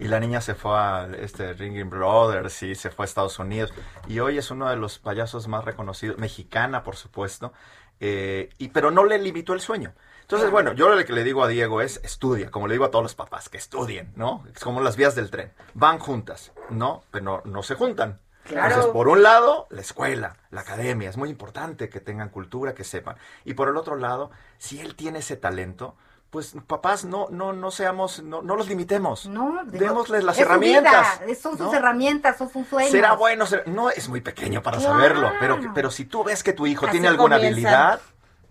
[0.00, 3.72] y la niña se fue a este Ringing Brothers y se fue a Estados Unidos
[4.08, 7.52] y hoy es uno de los payasos más reconocidos, mexicana por supuesto,
[8.00, 9.92] eh, y pero no le limitó el sueño.
[10.30, 12.92] Entonces, bueno, yo lo que le digo a Diego es estudia, como le digo a
[12.92, 14.44] todos los papás, que estudien, ¿no?
[14.54, 15.52] Es como las vías del tren.
[15.74, 17.02] Van juntas, ¿no?
[17.10, 18.20] Pero no, no se juntan.
[18.44, 18.68] Claro.
[18.68, 22.84] Entonces, por un lado, la escuela, la academia, es muy importante que tengan cultura, que
[22.84, 23.16] sepan.
[23.44, 25.96] Y por el otro lado, si él tiene ese talento,
[26.30, 29.26] pues papás, no, no, no seamos, no, no los limitemos.
[29.26, 31.20] No, digo, Démosles las es su herramientas.
[31.26, 31.74] vida, son sus ¿no?
[31.74, 32.92] herramientas, son sus sueños.
[32.92, 34.94] Será bueno, será- no es muy pequeño para Claro.
[34.94, 38.00] saberlo, pero, pero si tú ves que tu hijo Así tiene alguna habilidad,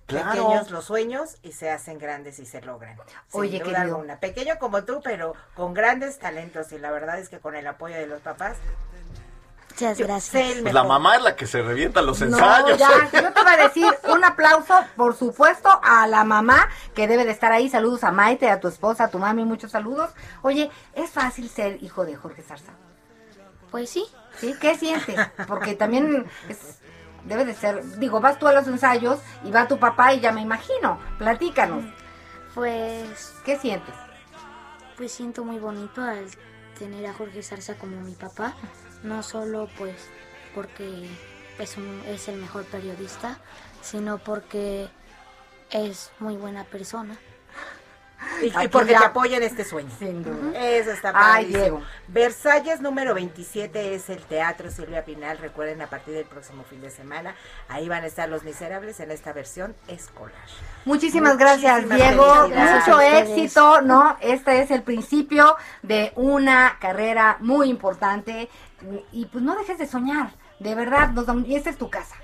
[0.09, 0.29] claro.
[0.31, 2.97] Pequeños los sueños y se hacen grandes y se logran.
[3.31, 3.81] Sin Oye, duda querido.
[3.95, 4.19] alguna.
[4.19, 6.71] Pequeño como tú, pero con grandes talentos.
[6.73, 8.57] Y la verdad es que con el apoyo de los papás.
[9.71, 10.57] Muchas gracias.
[10.61, 12.77] Pues la mamá es la que se revienta los No, ensayos.
[12.77, 17.23] ya, yo te voy a decir un aplauso, por supuesto, a la mamá que debe
[17.23, 17.69] de estar ahí.
[17.69, 20.09] Saludos a Maite, a tu esposa, a tu mami, muchos saludos.
[20.41, 22.73] Oye, ¿es fácil ser hijo de Jorge Zarza?
[23.71, 24.05] Pues sí.
[24.37, 24.53] ¿Sí?
[24.59, 25.17] ¿Qué sientes?
[25.47, 26.78] Porque también es-
[27.25, 30.31] debe de ser, digo, vas tú a los ensayos y va tu papá y ya
[30.31, 30.99] me imagino.
[31.17, 31.83] Platícanos,
[32.55, 33.93] Pues, ¿qué sientes?
[34.97, 36.25] pues siento muy bonito al
[36.77, 38.53] tener a Jorge Zarza como mi papá.
[39.03, 39.95] No solo pues
[40.53, 41.07] porque
[41.57, 43.37] es, un- es el mejor periodista,
[43.81, 44.89] sino porque
[45.69, 47.17] es muy buena persona.
[48.41, 49.89] Y, Aquí porque ya- te apoyan este sueño.
[49.99, 50.57] Sin duda.
[50.57, 51.59] Eso está Ay, padrísimo.
[51.61, 51.81] Diego.
[52.07, 55.37] Versalles número 27 es el Teatro Silvia Pinal.
[55.37, 57.35] Recuerden, a partir del próximo fin de semana,
[57.67, 60.33] ahí van a estar Los Miserables en esta versión escolar.
[60.85, 62.47] Muchísimas gracias, Diego.
[62.49, 64.17] Mucho éxito, ¿no?
[64.21, 68.49] Este es el principio de una carrera muy importante.
[69.11, 71.09] Y pues no dejes de soñar, de verdad.
[71.09, 72.15] nos y esta es tu casa.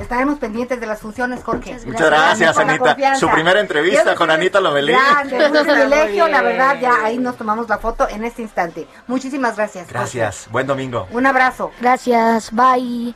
[0.00, 1.78] Estaremos pendientes de las funciones, Jorge.
[1.86, 3.16] Muchas gracias, Anita.
[3.16, 4.92] Su primera entrevista con Anita Lomelí.
[4.92, 8.86] Gracias, un privilegio, la verdad, ya ahí nos tomamos la foto en este instante.
[9.06, 9.84] Muchísimas gracias.
[9.84, 9.98] Jorge.
[9.98, 10.48] Gracias.
[10.50, 11.06] Buen domingo.
[11.10, 11.70] Un abrazo.
[11.80, 13.14] Gracias, bye.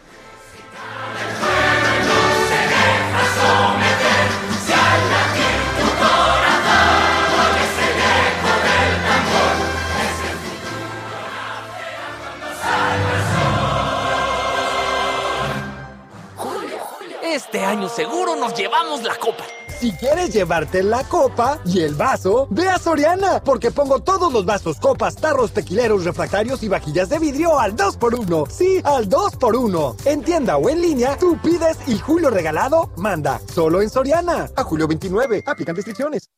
[17.51, 19.43] Este año seguro nos llevamos la copa.
[19.81, 24.45] Si quieres llevarte la copa y el vaso, ve a Soriana, porque pongo todos los
[24.45, 28.51] vasos, copas, tarros, tequileros, refractarios y vajillas de vidrio al 2x1.
[28.51, 29.97] Sí, al 2x1.
[30.05, 33.41] En tienda o en línea, tú pides y Julio Regalado manda.
[33.51, 34.51] Solo en Soriana.
[34.55, 35.45] A julio 29.
[35.47, 36.29] Aplican restricciones.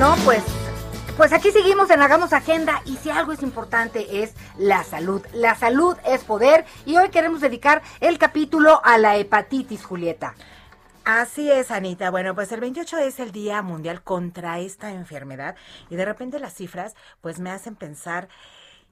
[0.00, 0.42] Bueno, pues,
[1.18, 5.20] pues aquí seguimos en Hagamos Agenda y si algo es importante es la salud.
[5.34, 10.34] La salud es poder y hoy queremos dedicar el capítulo a la hepatitis, Julieta.
[11.04, 12.10] Así es, Anita.
[12.10, 15.54] Bueno, pues el 28 es el Día Mundial contra esta enfermedad
[15.90, 18.30] y de repente las cifras pues me hacen pensar,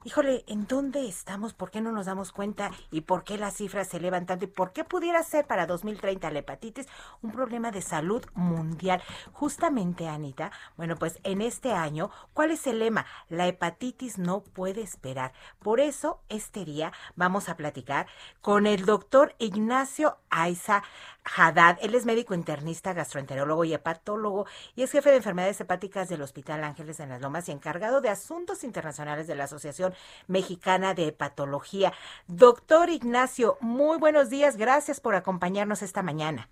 [0.05, 1.55] híjole, ¿en dónde estamos?
[1.55, 2.71] ¿Por qué no nos damos cuenta?
[2.91, 4.45] ¿Y por qué las cifras se elevan tanto?
[4.45, 6.87] ¿Y por qué pudiera ser para 2030 la hepatitis
[7.23, 9.03] un problema de salud mundial?
[9.33, 13.07] Justamente, Anita, bueno, pues en este año, ¿cuál es el lema?
[13.29, 15.33] La hepatitis no puede esperar.
[15.59, 18.07] Por eso, este día vamos a platicar
[18.41, 20.83] con el doctor Ignacio Aiza
[21.37, 21.79] Haddad.
[21.83, 26.65] Él es médico internista, gastroenterólogo y hepatólogo y es jefe de enfermedades hepáticas del Hospital
[26.65, 29.88] Ángeles en las Lomas y encargado de asuntos internacionales de la Asociación
[30.27, 31.93] Mexicana de Hepatología.
[32.27, 34.57] Doctor Ignacio, muy buenos días.
[34.57, 36.49] Gracias por acompañarnos esta mañana.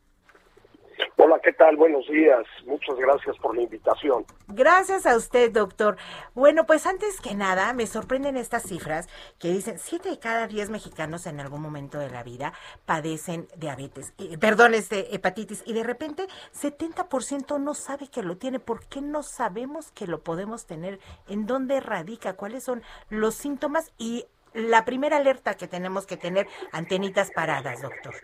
[1.17, 1.77] Hola, ¿qué tal?
[1.77, 2.45] Buenos días.
[2.67, 4.25] Muchas gracias por la invitación.
[4.49, 5.97] Gracias a usted, doctor.
[6.35, 10.71] Bueno, pues antes que nada, me sorprenden estas cifras que dicen 7 de cada 10
[10.71, 12.53] mexicanos en algún momento de la vida
[12.85, 18.59] padecen diabetes, eh, perdón, este, hepatitis, y de repente 70% no sabe que lo tiene.
[18.59, 20.99] ¿Por qué no sabemos que lo podemos tener?
[21.29, 22.35] ¿En dónde radica?
[22.35, 23.93] ¿Cuáles son los síntomas?
[23.99, 28.15] Y la primera alerta que tenemos que tener, antenitas paradas, doctor.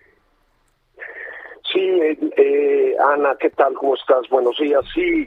[1.72, 3.72] Sí, eh, eh, Ana, ¿qué tal?
[3.74, 4.28] ¿Cómo estás?
[4.28, 4.84] Buenos días.
[4.92, 5.26] Sí,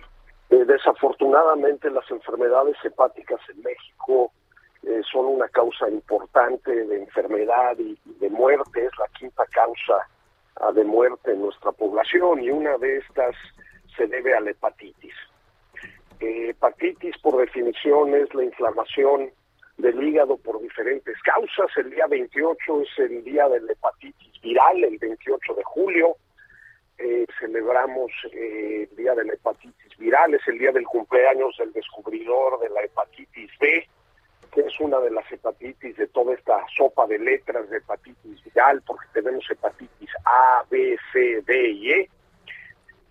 [0.52, 4.32] eh, desafortunadamente las enfermedades hepáticas en México
[4.84, 8.86] eh, son una causa importante de enfermedad y, de muerte.
[8.86, 10.08] Es la quinta causa
[10.58, 13.36] ah, de muerte en nuestra población y una de estas
[13.98, 15.16] se debe a la hepatitis.
[16.20, 19.32] Eh, hepatitis, por definición, es la inflamación
[19.78, 21.76] del hígado por diferentes causas.
[21.78, 26.16] El día 28 es el día de la hepatitis viral, el 28 de julio.
[26.98, 31.74] Eh, celebramos eh, el Día de la Hepatitis Viral, es el día del cumpleaños del
[31.74, 33.88] descubridor de la hepatitis B,
[34.52, 38.82] que es una de las hepatitis de toda esta sopa de letras de hepatitis viral,
[38.86, 42.10] porque tenemos hepatitis A, B, C, D y E.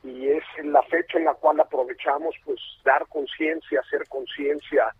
[0.05, 4.95] Y es la fecha en la cual aprovechamos pues dar conciencia, hacer conciencia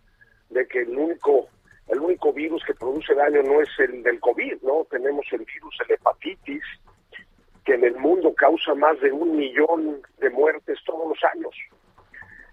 [0.51, 1.49] de que el único
[1.89, 4.87] el único virus que produce daño no es el del COVID, ¿no?
[4.91, 6.62] Tenemos el virus de la hepatitis,
[7.65, 11.55] que en el mundo causa más de un millón de muertes todos los años.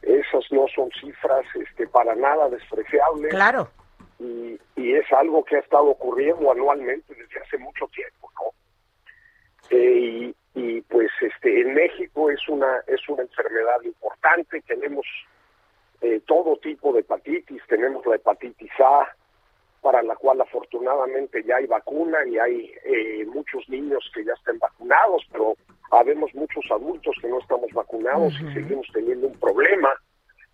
[0.02, 3.30] Esas no son cifras este, para nada despreciables.
[3.30, 3.70] Claro.
[4.20, 8.52] Y, y es algo que ha estado ocurriendo anualmente desde hace mucho tiempo, ¿no?
[9.70, 15.06] Eh, y, y pues este en México es una es una enfermedad importante tenemos
[16.02, 19.08] eh, todo tipo de hepatitis tenemos la hepatitis A
[19.82, 24.60] para la cual afortunadamente ya hay vacuna y hay eh, muchos niños que ya están
[24.60, 25.56] vacunados pero
[25.92, 29.90] habemos muchos adultos que no estamos vacunados y seguimos teniendo un problema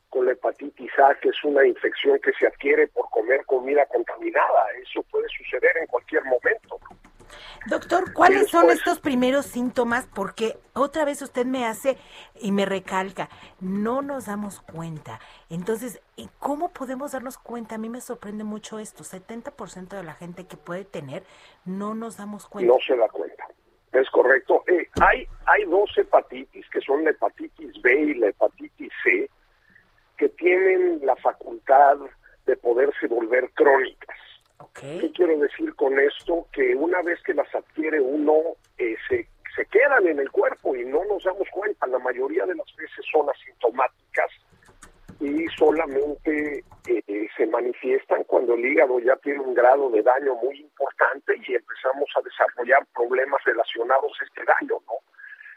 [0.10, 4.66] con la hepatitis A que es una infección que se adquiere por comer comida contaminada.
[4.82, 6.80] Eso puede suceder en cualquier momento
[7.68, 10.08] Doctor, ¿cuáles son estos primeros síntomas?
[10.14, 11.98] Porque otra vez usted me hace
[12.40, 13.30] y me recalca,
[13.60, 15.20] no nos damos cuenta.
[15.50, 17.76] Entonces, ¿y ¿cómo podemos darnos cuenta?
[17.76, 19.04] A mí me sorprende mucho esto.
[19.04, 21.24] 70% de la gente que puede tener,
[21.66, 22.74] no nos damos cuenta.
[22.74, 23.48] no se da cuenta.
[23.94, 24.64] Es correcto.
[24.68, 29.30] Eh, hay, hay dos hepatitis, que son la hepatitis B y la hepatitis C,
[30.18, 31.98] que tienen la facultad
[32.46, 34.18] de poderse volver crónicas.
[34.80, 36.48] ¿Qué quiero decir con esto?
[36.52, 39.28] Que una vez que las adquiere uno, eh, se,
[39.72, 41.88] quedan en el cuerpo y no nos damos cuenta.
[41.88, 44.30] La mayoría de las veces son asintomáticas
[45.20, 50.60] y solamente eh, se manifiestan cuando el hígado ya tiene un grado de daño muy
[50.60, 54.94] importante y empezamos a desarrollar problemas relacionados a este daño, ¿no?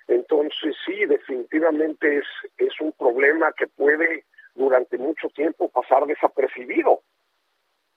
[0.09, 2.27] Entonces sí, definitivamente es,
[2.57, 4.25] es un problema que puede
[4.55, 7.03] durante mucho tiempo pasar desapercibido.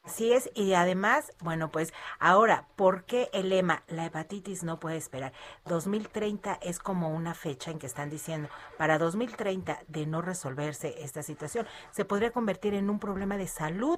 [0.04, 4.97] Así es, y además, bueno, pues ahora, ¿por qué el lema, la hepatitis no puede
[4.97, 5.32] esperar?
[5.66, 11.24] 2030 es como una fecha en que están diciendo, para 2030 de no resolverse esta
[11.24, 13.97] situación, se podría convertir en un problema de salud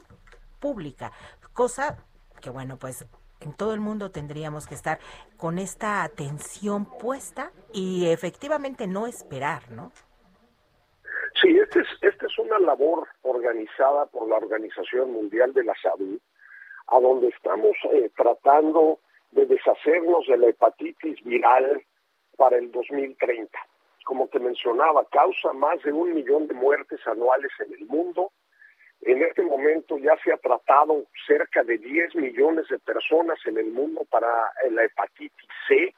[0.60, 1.12] pública,
[1.54, 1.98] cosa
[2.40, 3.08] que, bueno, pues
[3.40, 5.00] en todo el mundo tendríamos que estar
[5.38, 9.92] con esta atención puesta y efectivamente no esperar, ¿no?
[11.42, 16.20] Sí, esta es, esta es una labor organizada por la Organización Mundial de la Salud,
[16.88, 19.00] a donde estamos eh, tratando
[19.32, 21.84] de deshacernos de la hepatitis viral
[22.38, 23.58] para el 2030.
[24.06, 28.32] Como te mencionaba, causa más de un millón de muertes anuales en el mundo.
[29.02, 33.72] En este momento ya se ha tratado cerca de 10 millones de personas en el
[33.72, 34.30] mundo para
[34.64, 35.94] eh, la hepatitis C,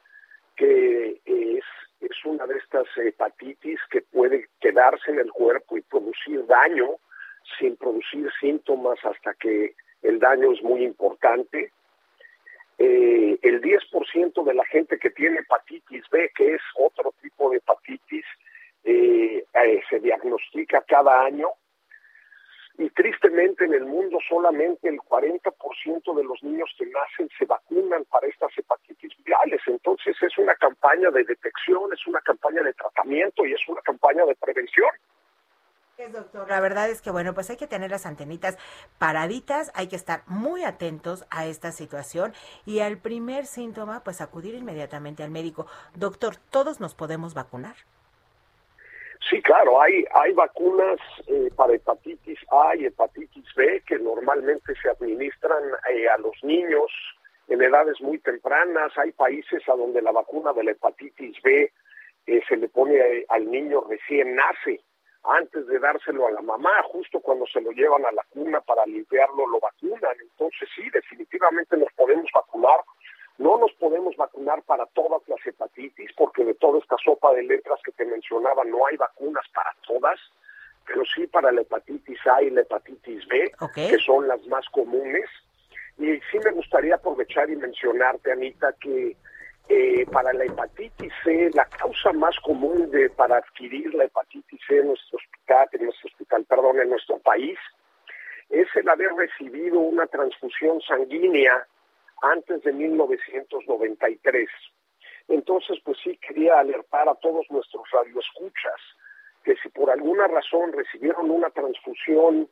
[0.55, 1.63] que es,
[2.01, 6.95] es una de estas hepatitis que puede quedarse en el cuerpo y producir daño
[7.59, 11.71] sin producir síntomas hasta que el daño es muy importante.
[12.77, 17.57] Eh, el 10% de la gente que tiene hepatitis B, que es otro tipo de
[17.57, 18.25] hepatitis,
[18.83, 21.49] eh, eh, se diagnostica cada año
[22.77, 28.05] y tristemente en el mundo solamente el 40% de los niños que nacen se vacunan
[28.05, 29.61] para estas hepatitis virales.
[29.65, 34.25] Entonces es una campaña de detección, es una campaña de tratamiento y es una campaña
[34.25, 34.89] de prevención.
[36.11, 36.47] doctor.
[36.47, 38.59] La verdad es que, bueno, pues hay que tener las antenitas
[38.99, 42.33] paraditas, hay que estar muy atentos a esta situación
[42.65, 45.65] y al primer síntoma, pues acudir inmediatamente al médico.
[45.95, 47.75] Doctor, ¿todos nos podemos vacunar?
[49.29, 54.89] Sí, claro, hay, hay vacunas eh, para hepatitis A y hepatitis B que normalmente se
[54.89, 56.89] administran eh, a los niños
[57.47, 58.97] en edades muy tempranas.
[58.97, 61.71] Hay países a donde la vacuna de la hepatitis B
[62.27, 64.81] eh, se le pone eh, al niño recién nace,
[65.23, 68.85] antes de dárselo a la mamá, justo cuando se lo llevan a la cuna para
[68.85, 70.15] limpiarlo, lo vacunan.
[70.21, 72.79] Entonces sí, definitivamente nos podemos vacunar.
[73.37, 77.79] No nos podemos vacunar para todas las hepatitis, porque de toda esta sopa de letras
[77.83, 80.19] que te mencionaba no hay vacunas para todas,
[80.85, 85.29] pero sí para la hepatitis A y la hepatitis B, que son las más comunes.
[85.99, 89.15] Y sí me gustaría aprovechar y mencionarte, Anita, que
[89.69, 94.79] eh, para la hepatitis C, la causa más común de para adquirir la hepatitis C
[94.79, 97.59] en nuestro hospital, en nuestro hospital, perdón, en nuestro país,
[98.49, 101.67] es el haber recibido una transfusión sanguínea
[102.21, 104.49] antes de 1993.
[105.29, 108.79] Entonces, pues sí quería alertar a todos nuestros radioescuchas
[109.43, 112.49] que si por alguna razón recibieron una transfusión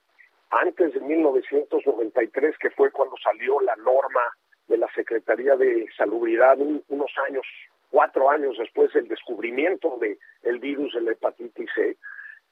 [0.52, 4.22] antes de 1993, que fue cuando salió la norma
[4.68, 7.46] de la Secretaría de Salubridad un- unos años
[7.92, 11.98] cuatro años después del descubrimiento de el virus de la hepatitis C.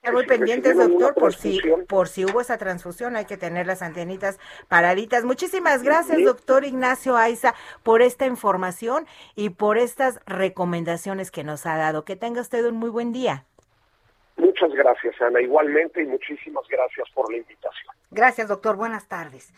[0.04, 3.82] Estar muy pendientes, doctor, por si, por si hubo esa transfusión, hay que tener las
[3.82, 4.38] antenitas
[4.68, 5.24] paraditas.
[5.24, 6.24] Muchísimas gracias, Sí.
[6.26, 12.04] doctor Ignacio Aiza, por esta información y por estas recomendaciones que nos ha dado.
[12.04, 13.45] Que tenga usted un muy buen día.
[14.36, 17.95] Muchas gracias, Ana, igualmente, y muchísimas gracias por la invitación.
[18.12, 18.76] Gracias, doctor.
[18.76, 19.54] Buenas tardes.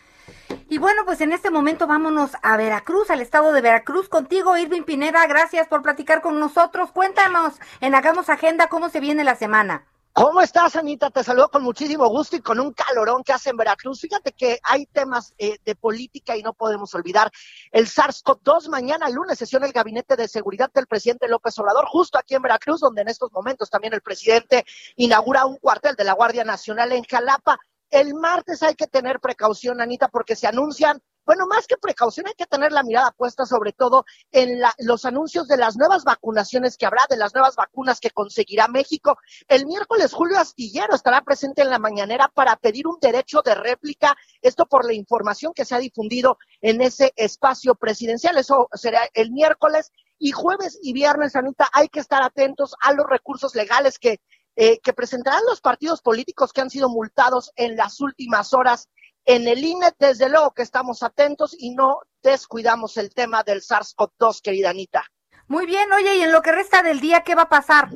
[0.68, 4.08] Y bueno, pues en este momento vámonos a Veracruz, al estado de Veracruz.
[4.08, 6.92] Contigo, Irving Pineda, gracias por platicar con nosotros.
[6.92, 9.82] Cuéntanos en Hagamos Agenda cómo se viene la semana.
[10.18, 11.10] ¿Cómo estás, Anita?
[11.10, 14.00] Te saludo con muchísimo gusto y con un calorón que hace en Veracruz.
[14.00, 17.30] Fíjate que hay temas eh, de política y no podemos olvidar
[17.70, 18.70] el SARS-CoV-2.
[18.70, 22.80] Mañana lunes sesiona el Gabinete de Seguridad del presidente López Obrador, justo aquí en Veracruz,
[22.80, 24.64] donde en estos momentos también el presidente
[24.96, 27.58] inaugura un cuartel de la Guardia Nacional en Jalapa.
[27.90, 32.34] El martes hay que tener precaución, Anita, porque se anuncian, bueno, más que precaución, hay
[32.34, 36.76] que tener la mirada puesta sobre todo en la- los anuncios de las nuevas vacunaciones
[36.76, 39.18] que habrá, de las nuevas vacunas que conseguirá México.
[39.48, 44.16] El miércoles Julio Astillero estará presente en la mañanera para pedir un derecho de réplica,
[44.40, 48.38] esto por la información que se ha difundido en ese espacio presidencial.
[48.38, 53.06] Eso será el miércoles y jueves y viernes, Anita, hay que estar atentos a los
[53.06, 54.20] recursos legales que
[54.58, 58.88] eh, que presentarán los partidos políticos que han sido multados en las últimas horas
[59.26, 59.88] en el INE.
[59.98, 65.04] Desde luego que estamos atentos y no descuidamos el tema del SARS-CoV-2, querida Anita.
[65.48, 67.90] Muy bien, oye, y en lo que resta del día, ¿qué va a pasar?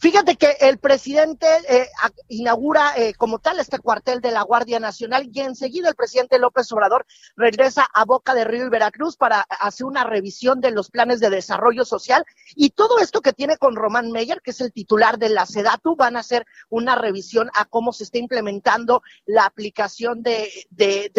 [0.00, 1.88] Fíjate que el presidente eh,
[2.28, 6.70] inaugura eh, como tal este cuartel de la Guardia Nacional y enseguida el presidente López
[6.72, 7.06] Obrador
[7.36, 11.30] regresa a Boca de Río y Veracruz para hacer una revisión de los planes de
[11.30, 12.24] desarrollo social.
[12.54, 15.96] Y todo esto que tiene con Román Meyer, que es el titular de la SEDATU,
[15.96, 20.50] van a hacer una revisión a cómo se está implementando la aplicación de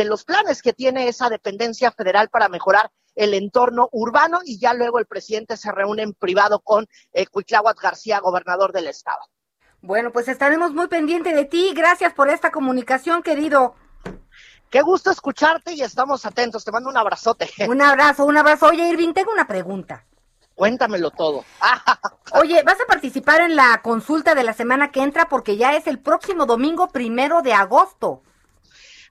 [0.06, 5.00] los planes que tiene esa dependencia federal para mejorar el entorno urbano y ya luego
[5.00, 9.22] el presidente se reúne en privado con eh, Cuitláhuac García, gobernador del estado.
[9.82, 11.74] Bueno, pues estaremos muy pendientes de ti.
[11.76, 13.76] Gracias por esta comunicación, querido.
[14.70, 16.64] Qué gusto escucharte y estamos atentos.
[16.64, 17.50] Te mando un abrazote.
[17.68, 18.68] Un abrazo, un abrazo.
[18.68, 20.06] Oye, Irving, tengo una pregunta.
[20.56, 21.44] Cuéntamelo todo.
[22.42, 25.28] Oye, ¿vas a participar en la consulta de la semana que entra?
[25.28, 28.24] Porque ya es el próximo domingo primero de agosto.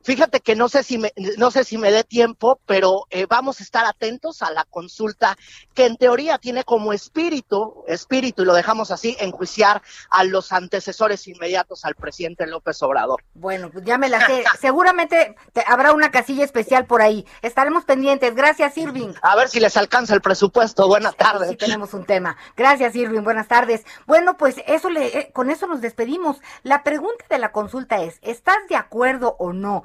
[0.04, 3.60] Fíjate que no sé si me, no sé si me dé tiempo, pero eh, vamos
[3.60, 5.36] a estar atentos a la consulta
[5.74, 9.80] que en teoría tiene como espíritu, espíritu, y lo dejamos así, enjuiciar
[10.10, 13.22] a los antecesores inmediatos al presidente López Obrador.
[13.34, 14.44] Bueno, pues ya me la sé.
[14.60, 17.24] Seguramente te- habrá una casilla especial por ahí.
[17.42, 18.34] Estaremos pendientes.
[18.34, 19.12] Gracias, Irving.
[19.22, 20.88] A ver si les alcanza el presupuesto.
[20.88, 21.50] Buenas tardes.
[21.50, 22.36] Sí, tenemos un tema.
[22.56, 23.22] Gracias, Irving.
[23.22, 23.84] Buenas tardes.
[24.06, 26.38] Bueno, pues eso le, eh, con eso nos despedimos.
[26.62, 29.84] La pregunta de la consulta es, ¿estás de acuerdo o no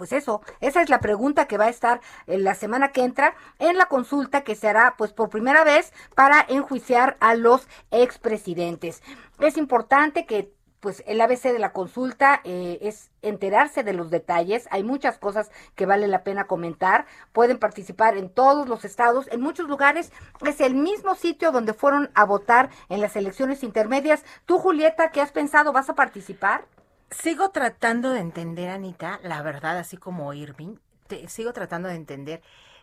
[0.00, 3.34] Pues eso, esa es la pregunta que va a estar en la semana que entra
[3.58, 9.02] en la consulta que se hará pues por primera vez para enjuiciar a los expresidentes.
[9.40, 14.68] Es importante que pues el ABC de la consulta eh, es enterarse de los detalles.
[14.70, 17.04] Hay muchas cosas que vale la pena comentar.
[17.34, 19.28] Pueden participar en todos los estados.
[19.30, 20.12] En muchos lugares
[20.46, 24.24] es el mismo sitio donde fueron a votar en las elecciones intermedias.
[24.46, 25.74] Tú, Julieta, ¿qué has pensado?
[25.74, 26.64] ¿Vas a participar?
[27.10, 30.76] Sigo tratando de entender, Anita, la verdad, así como Irving,
[31.08, 32.40] te- sigo tratando de entender,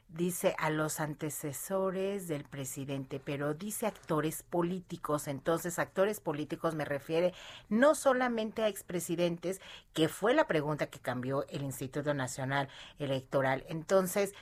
[0.09, 7.33] dice a los antecesores del presidente, pero dice actores políticos, entonces actores políticos me refiere
[7.69, 9.61] no solamente a expresidentes,
[9.93, 12.67] que fue la pregunta que cambió el Instituto Nacional
[12.99, 13.65] Electoral.
[13.69, 14.33] Entonces,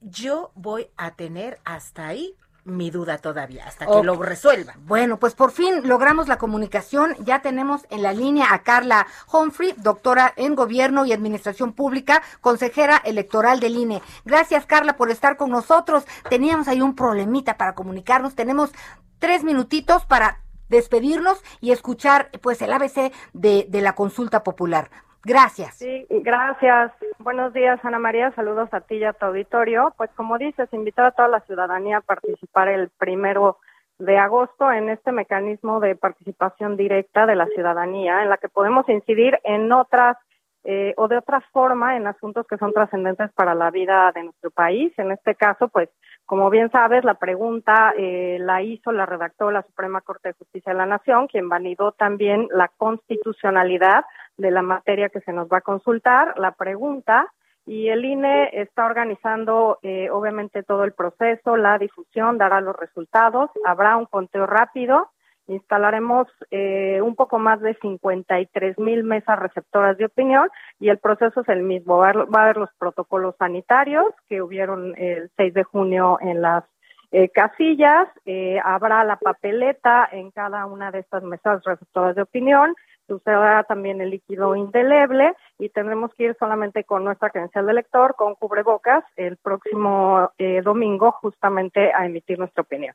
[0.00, 4.74] yo voy a tener hasta ahí mi duda todavía, hasta que lo resuelva.
[4.84, 7.16] Bueno, pues por fin logramos la comunicación.
[7.20, 13.02] Ya tenemos en la línea a Carla Humphrey, doctora en Gobierno y Administración Pública, consejera
[13.04, 14.02] electoral del INE.
[14.24, 16.04] Gracias, Carla, por estar con nosotros.
[16.28, 18.34] Teníamos ahí un problemita para comunicarnos.
[18.34, 18.70] Tenemos
[19.18, 24.90] tres minutitos para despedirnos y escuchar pues el ABC de, de la consulta popular.
[25.24, 25.76] Gracias.
[25.76, 26.92] Sí, gracias.
[27.18, 28.32] Buenos días, Ana María.
[28.32, 29.94] Saludos a ti y a tu auditorio.
[29.96, 33.58] Pues como dices, invitar a toda la ciudadanía a participar el primero
[33.98, 38.88] de agosto en este mecanismo de participación directa de la ciudadanía, en la que podemos
[38.88, 40.16] incidir en otras
[40.64, 44.50] eh, o de otra forma en asuntos que son trascendentes para la vida de nuestro
[44.50, 44.92] país.
[44.96, 45.88] En este caso, pues,
[46.26, 50.72] como bien sabes, la pregunta eh, la hizo, la redactó la Suprema Corte de Justicia
[50.72, 54.04] de la Nación, quien validó también la constitucionalidad
[54.36, 56.38] de la materia que se nos va a consultar.
[56.38, 57.28] La pregunta
[57.66, 63.50] y el INE está organizando eh, obviamente todo el proceso, la difusión, dará los resultados,
[63.64, 65.10] habrá un conteo rápido,
[65.46, 70.48] instalaremos eh, un poco más de 53 mil mesas receptoras de opinión
[70.80, 71.98] y el proceso es el mismo.
[71.98, 76.64] Va a, haber, los protocolos sanitarios que hubieron el 6 de junio en las
[77.10, 82.74] eh, casillas, eh, habrá la papeleta en cada una de estas mesas receptoras de opinión,
[83.06, 88.14] sucederá también el líquido indeleble y tendremos que ir solamente con nuestra credencial de lector,
[88.16, 92.94] con cubrebocas, el próximo eh, domingo justamente a emitir nuestra opinión.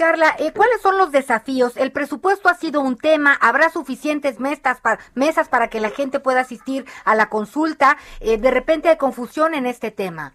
[0.00, 1.76] Carla, eh, ¿cuáles son los desafíos?
[1.76, 6.20] El presupuesto ha sido un tema, habrá suficientes mesas para, mesas para que la gente
[6.20, 7.98] pueda asistir a la consulta.
[8.22, 10.32] Eh, de repente hay confusión en este tema.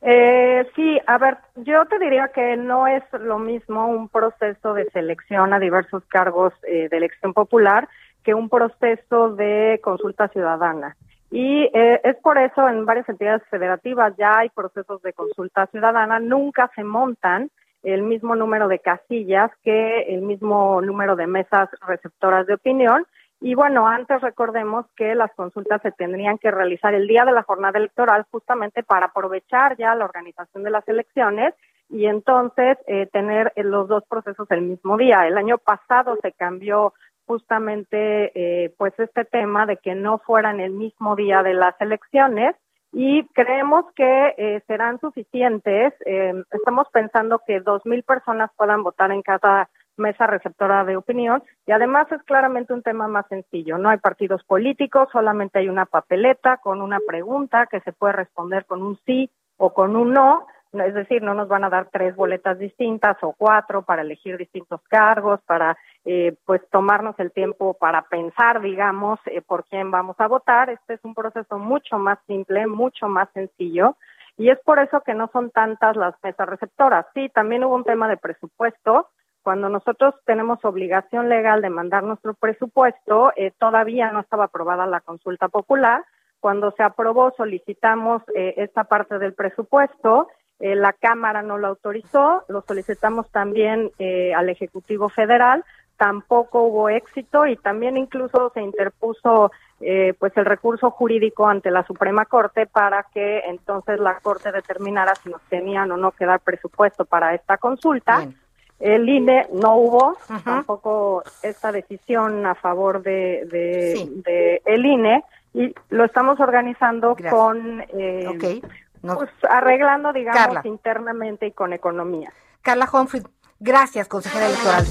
[0.00, 4.88] Eh, sí, a ver, yo te diría que no es lo mismo un proceso de
[4.90, 7.90] selección a diversos cargos eh, de elección popular
[8.24, 10.96] que un proceso de consulta ciudadana.
[11.30, 16.20] Y eh, es por eso en varias entidades federativas ya hay procesos de consulta ciudadana,
[16.20, 17.50] nunca se montan
[17.82, 23.06] el mismo número de casillas que el mismo número de mesas receptoras de opinión
[23.40, 27.42] y bueno, antes recordemos que las consultas se tendrían que realizar el día de la
[27.42, 31.54] jornada electoral justamente para aprovechar ya la organización de las elecciones
[31.88, 35.26] y entonces eh, tener los dos procesos el mismo día.
[35.26, 36.94] El año pasado se cambió
[37.26, 42.56] justamente eh, pues este tema de que no fueran el mismo día de las elecciones
[42.98, 45.92] y creemos que eh, serán suficientes.
[46.06, 49.68] Eh, estamos pensando que dos mil personas puedan votar en cada
[49.98, 53.76] mesa receptora de opinión y además es claramente un tema más sencillo.
[53.76, 58.64] No hay partidos políticos, solamente hay una papeleta con una pregunta que se puede responder
[58.64, 59.28] con un sí
[59.58, 60.46] o con un no.
[60.80, 64.80] Es decir, no nos van a dar tres boletas distintas o cuatro para elegir distintos
[64.88, 70.28] cargos, para eh, pues tomarnos el tiempo para pensar, digamos, eh, por quién vamos a
[70.28, 70.70] votar.
[70.70, 73.96] Este es un proceso mucho más simple, mucho más sencillo.
[74.36, 77.06] Y es por eso que no son tantas las mesas receptoras.
[77.14, 79.08] Sí, también hubo un tema de presupuesto,
[79.46, 85.00] cuando nosotros tenemos obligación legal de mandar nuestro presupuesto, eh, todavía no estaba aprobada la
[85.00, 86.04] consulta popular.
[86.40, 90.26] Cuando se aprobó, solicitamos eh, esta parte del presupuesto.
[90.60, 92.44] Eh, la Cámara no lo autorizó.
[92.48, 95.64] Lo solicitamos también eh, al Ejecutivo Federal.
[95.96, 99.50] Tampoco hubo éxito y también incluso se interpuso
[99.80, 105.14] eh, pues el recurso jurídico ante la Suprema Corte para que entonces la Corte determinara
[105.14, 108.18] si nos tenían o no que dar presupuesto para esta consulta.
[108.18, 108.36] Bien.
[108.78, 114.22] El INE no hubo tampoco esta decisión a favor de, de, Sí.
[114.22, 117.32] de el INE y lo estamos organizando Gracias.
[117.32, 118.60] con eh.
[119.06, 120.60] No- pues arreglando digamos Carla.
[120.64, 122.32] internamente y con economía.
[122.62, 123.22] Carla Humphrey,
[123.60, 124.86] gracias, consejera electoral.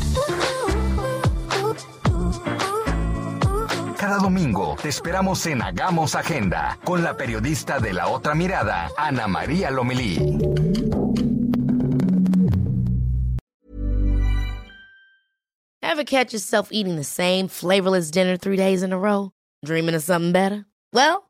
[3.97, 9.27] Cada domingo te esperamos en Hagamos Agenda con la periodista de la otra mirada, Ana
[9.27, 10.19] María Lomelí.
[15.81, 19.31] Ever catch yourself eating the same flavorless dinner three days in a row?
[19.63, 20.65] Dreaming of something better?
[20.91, 21.29] Well,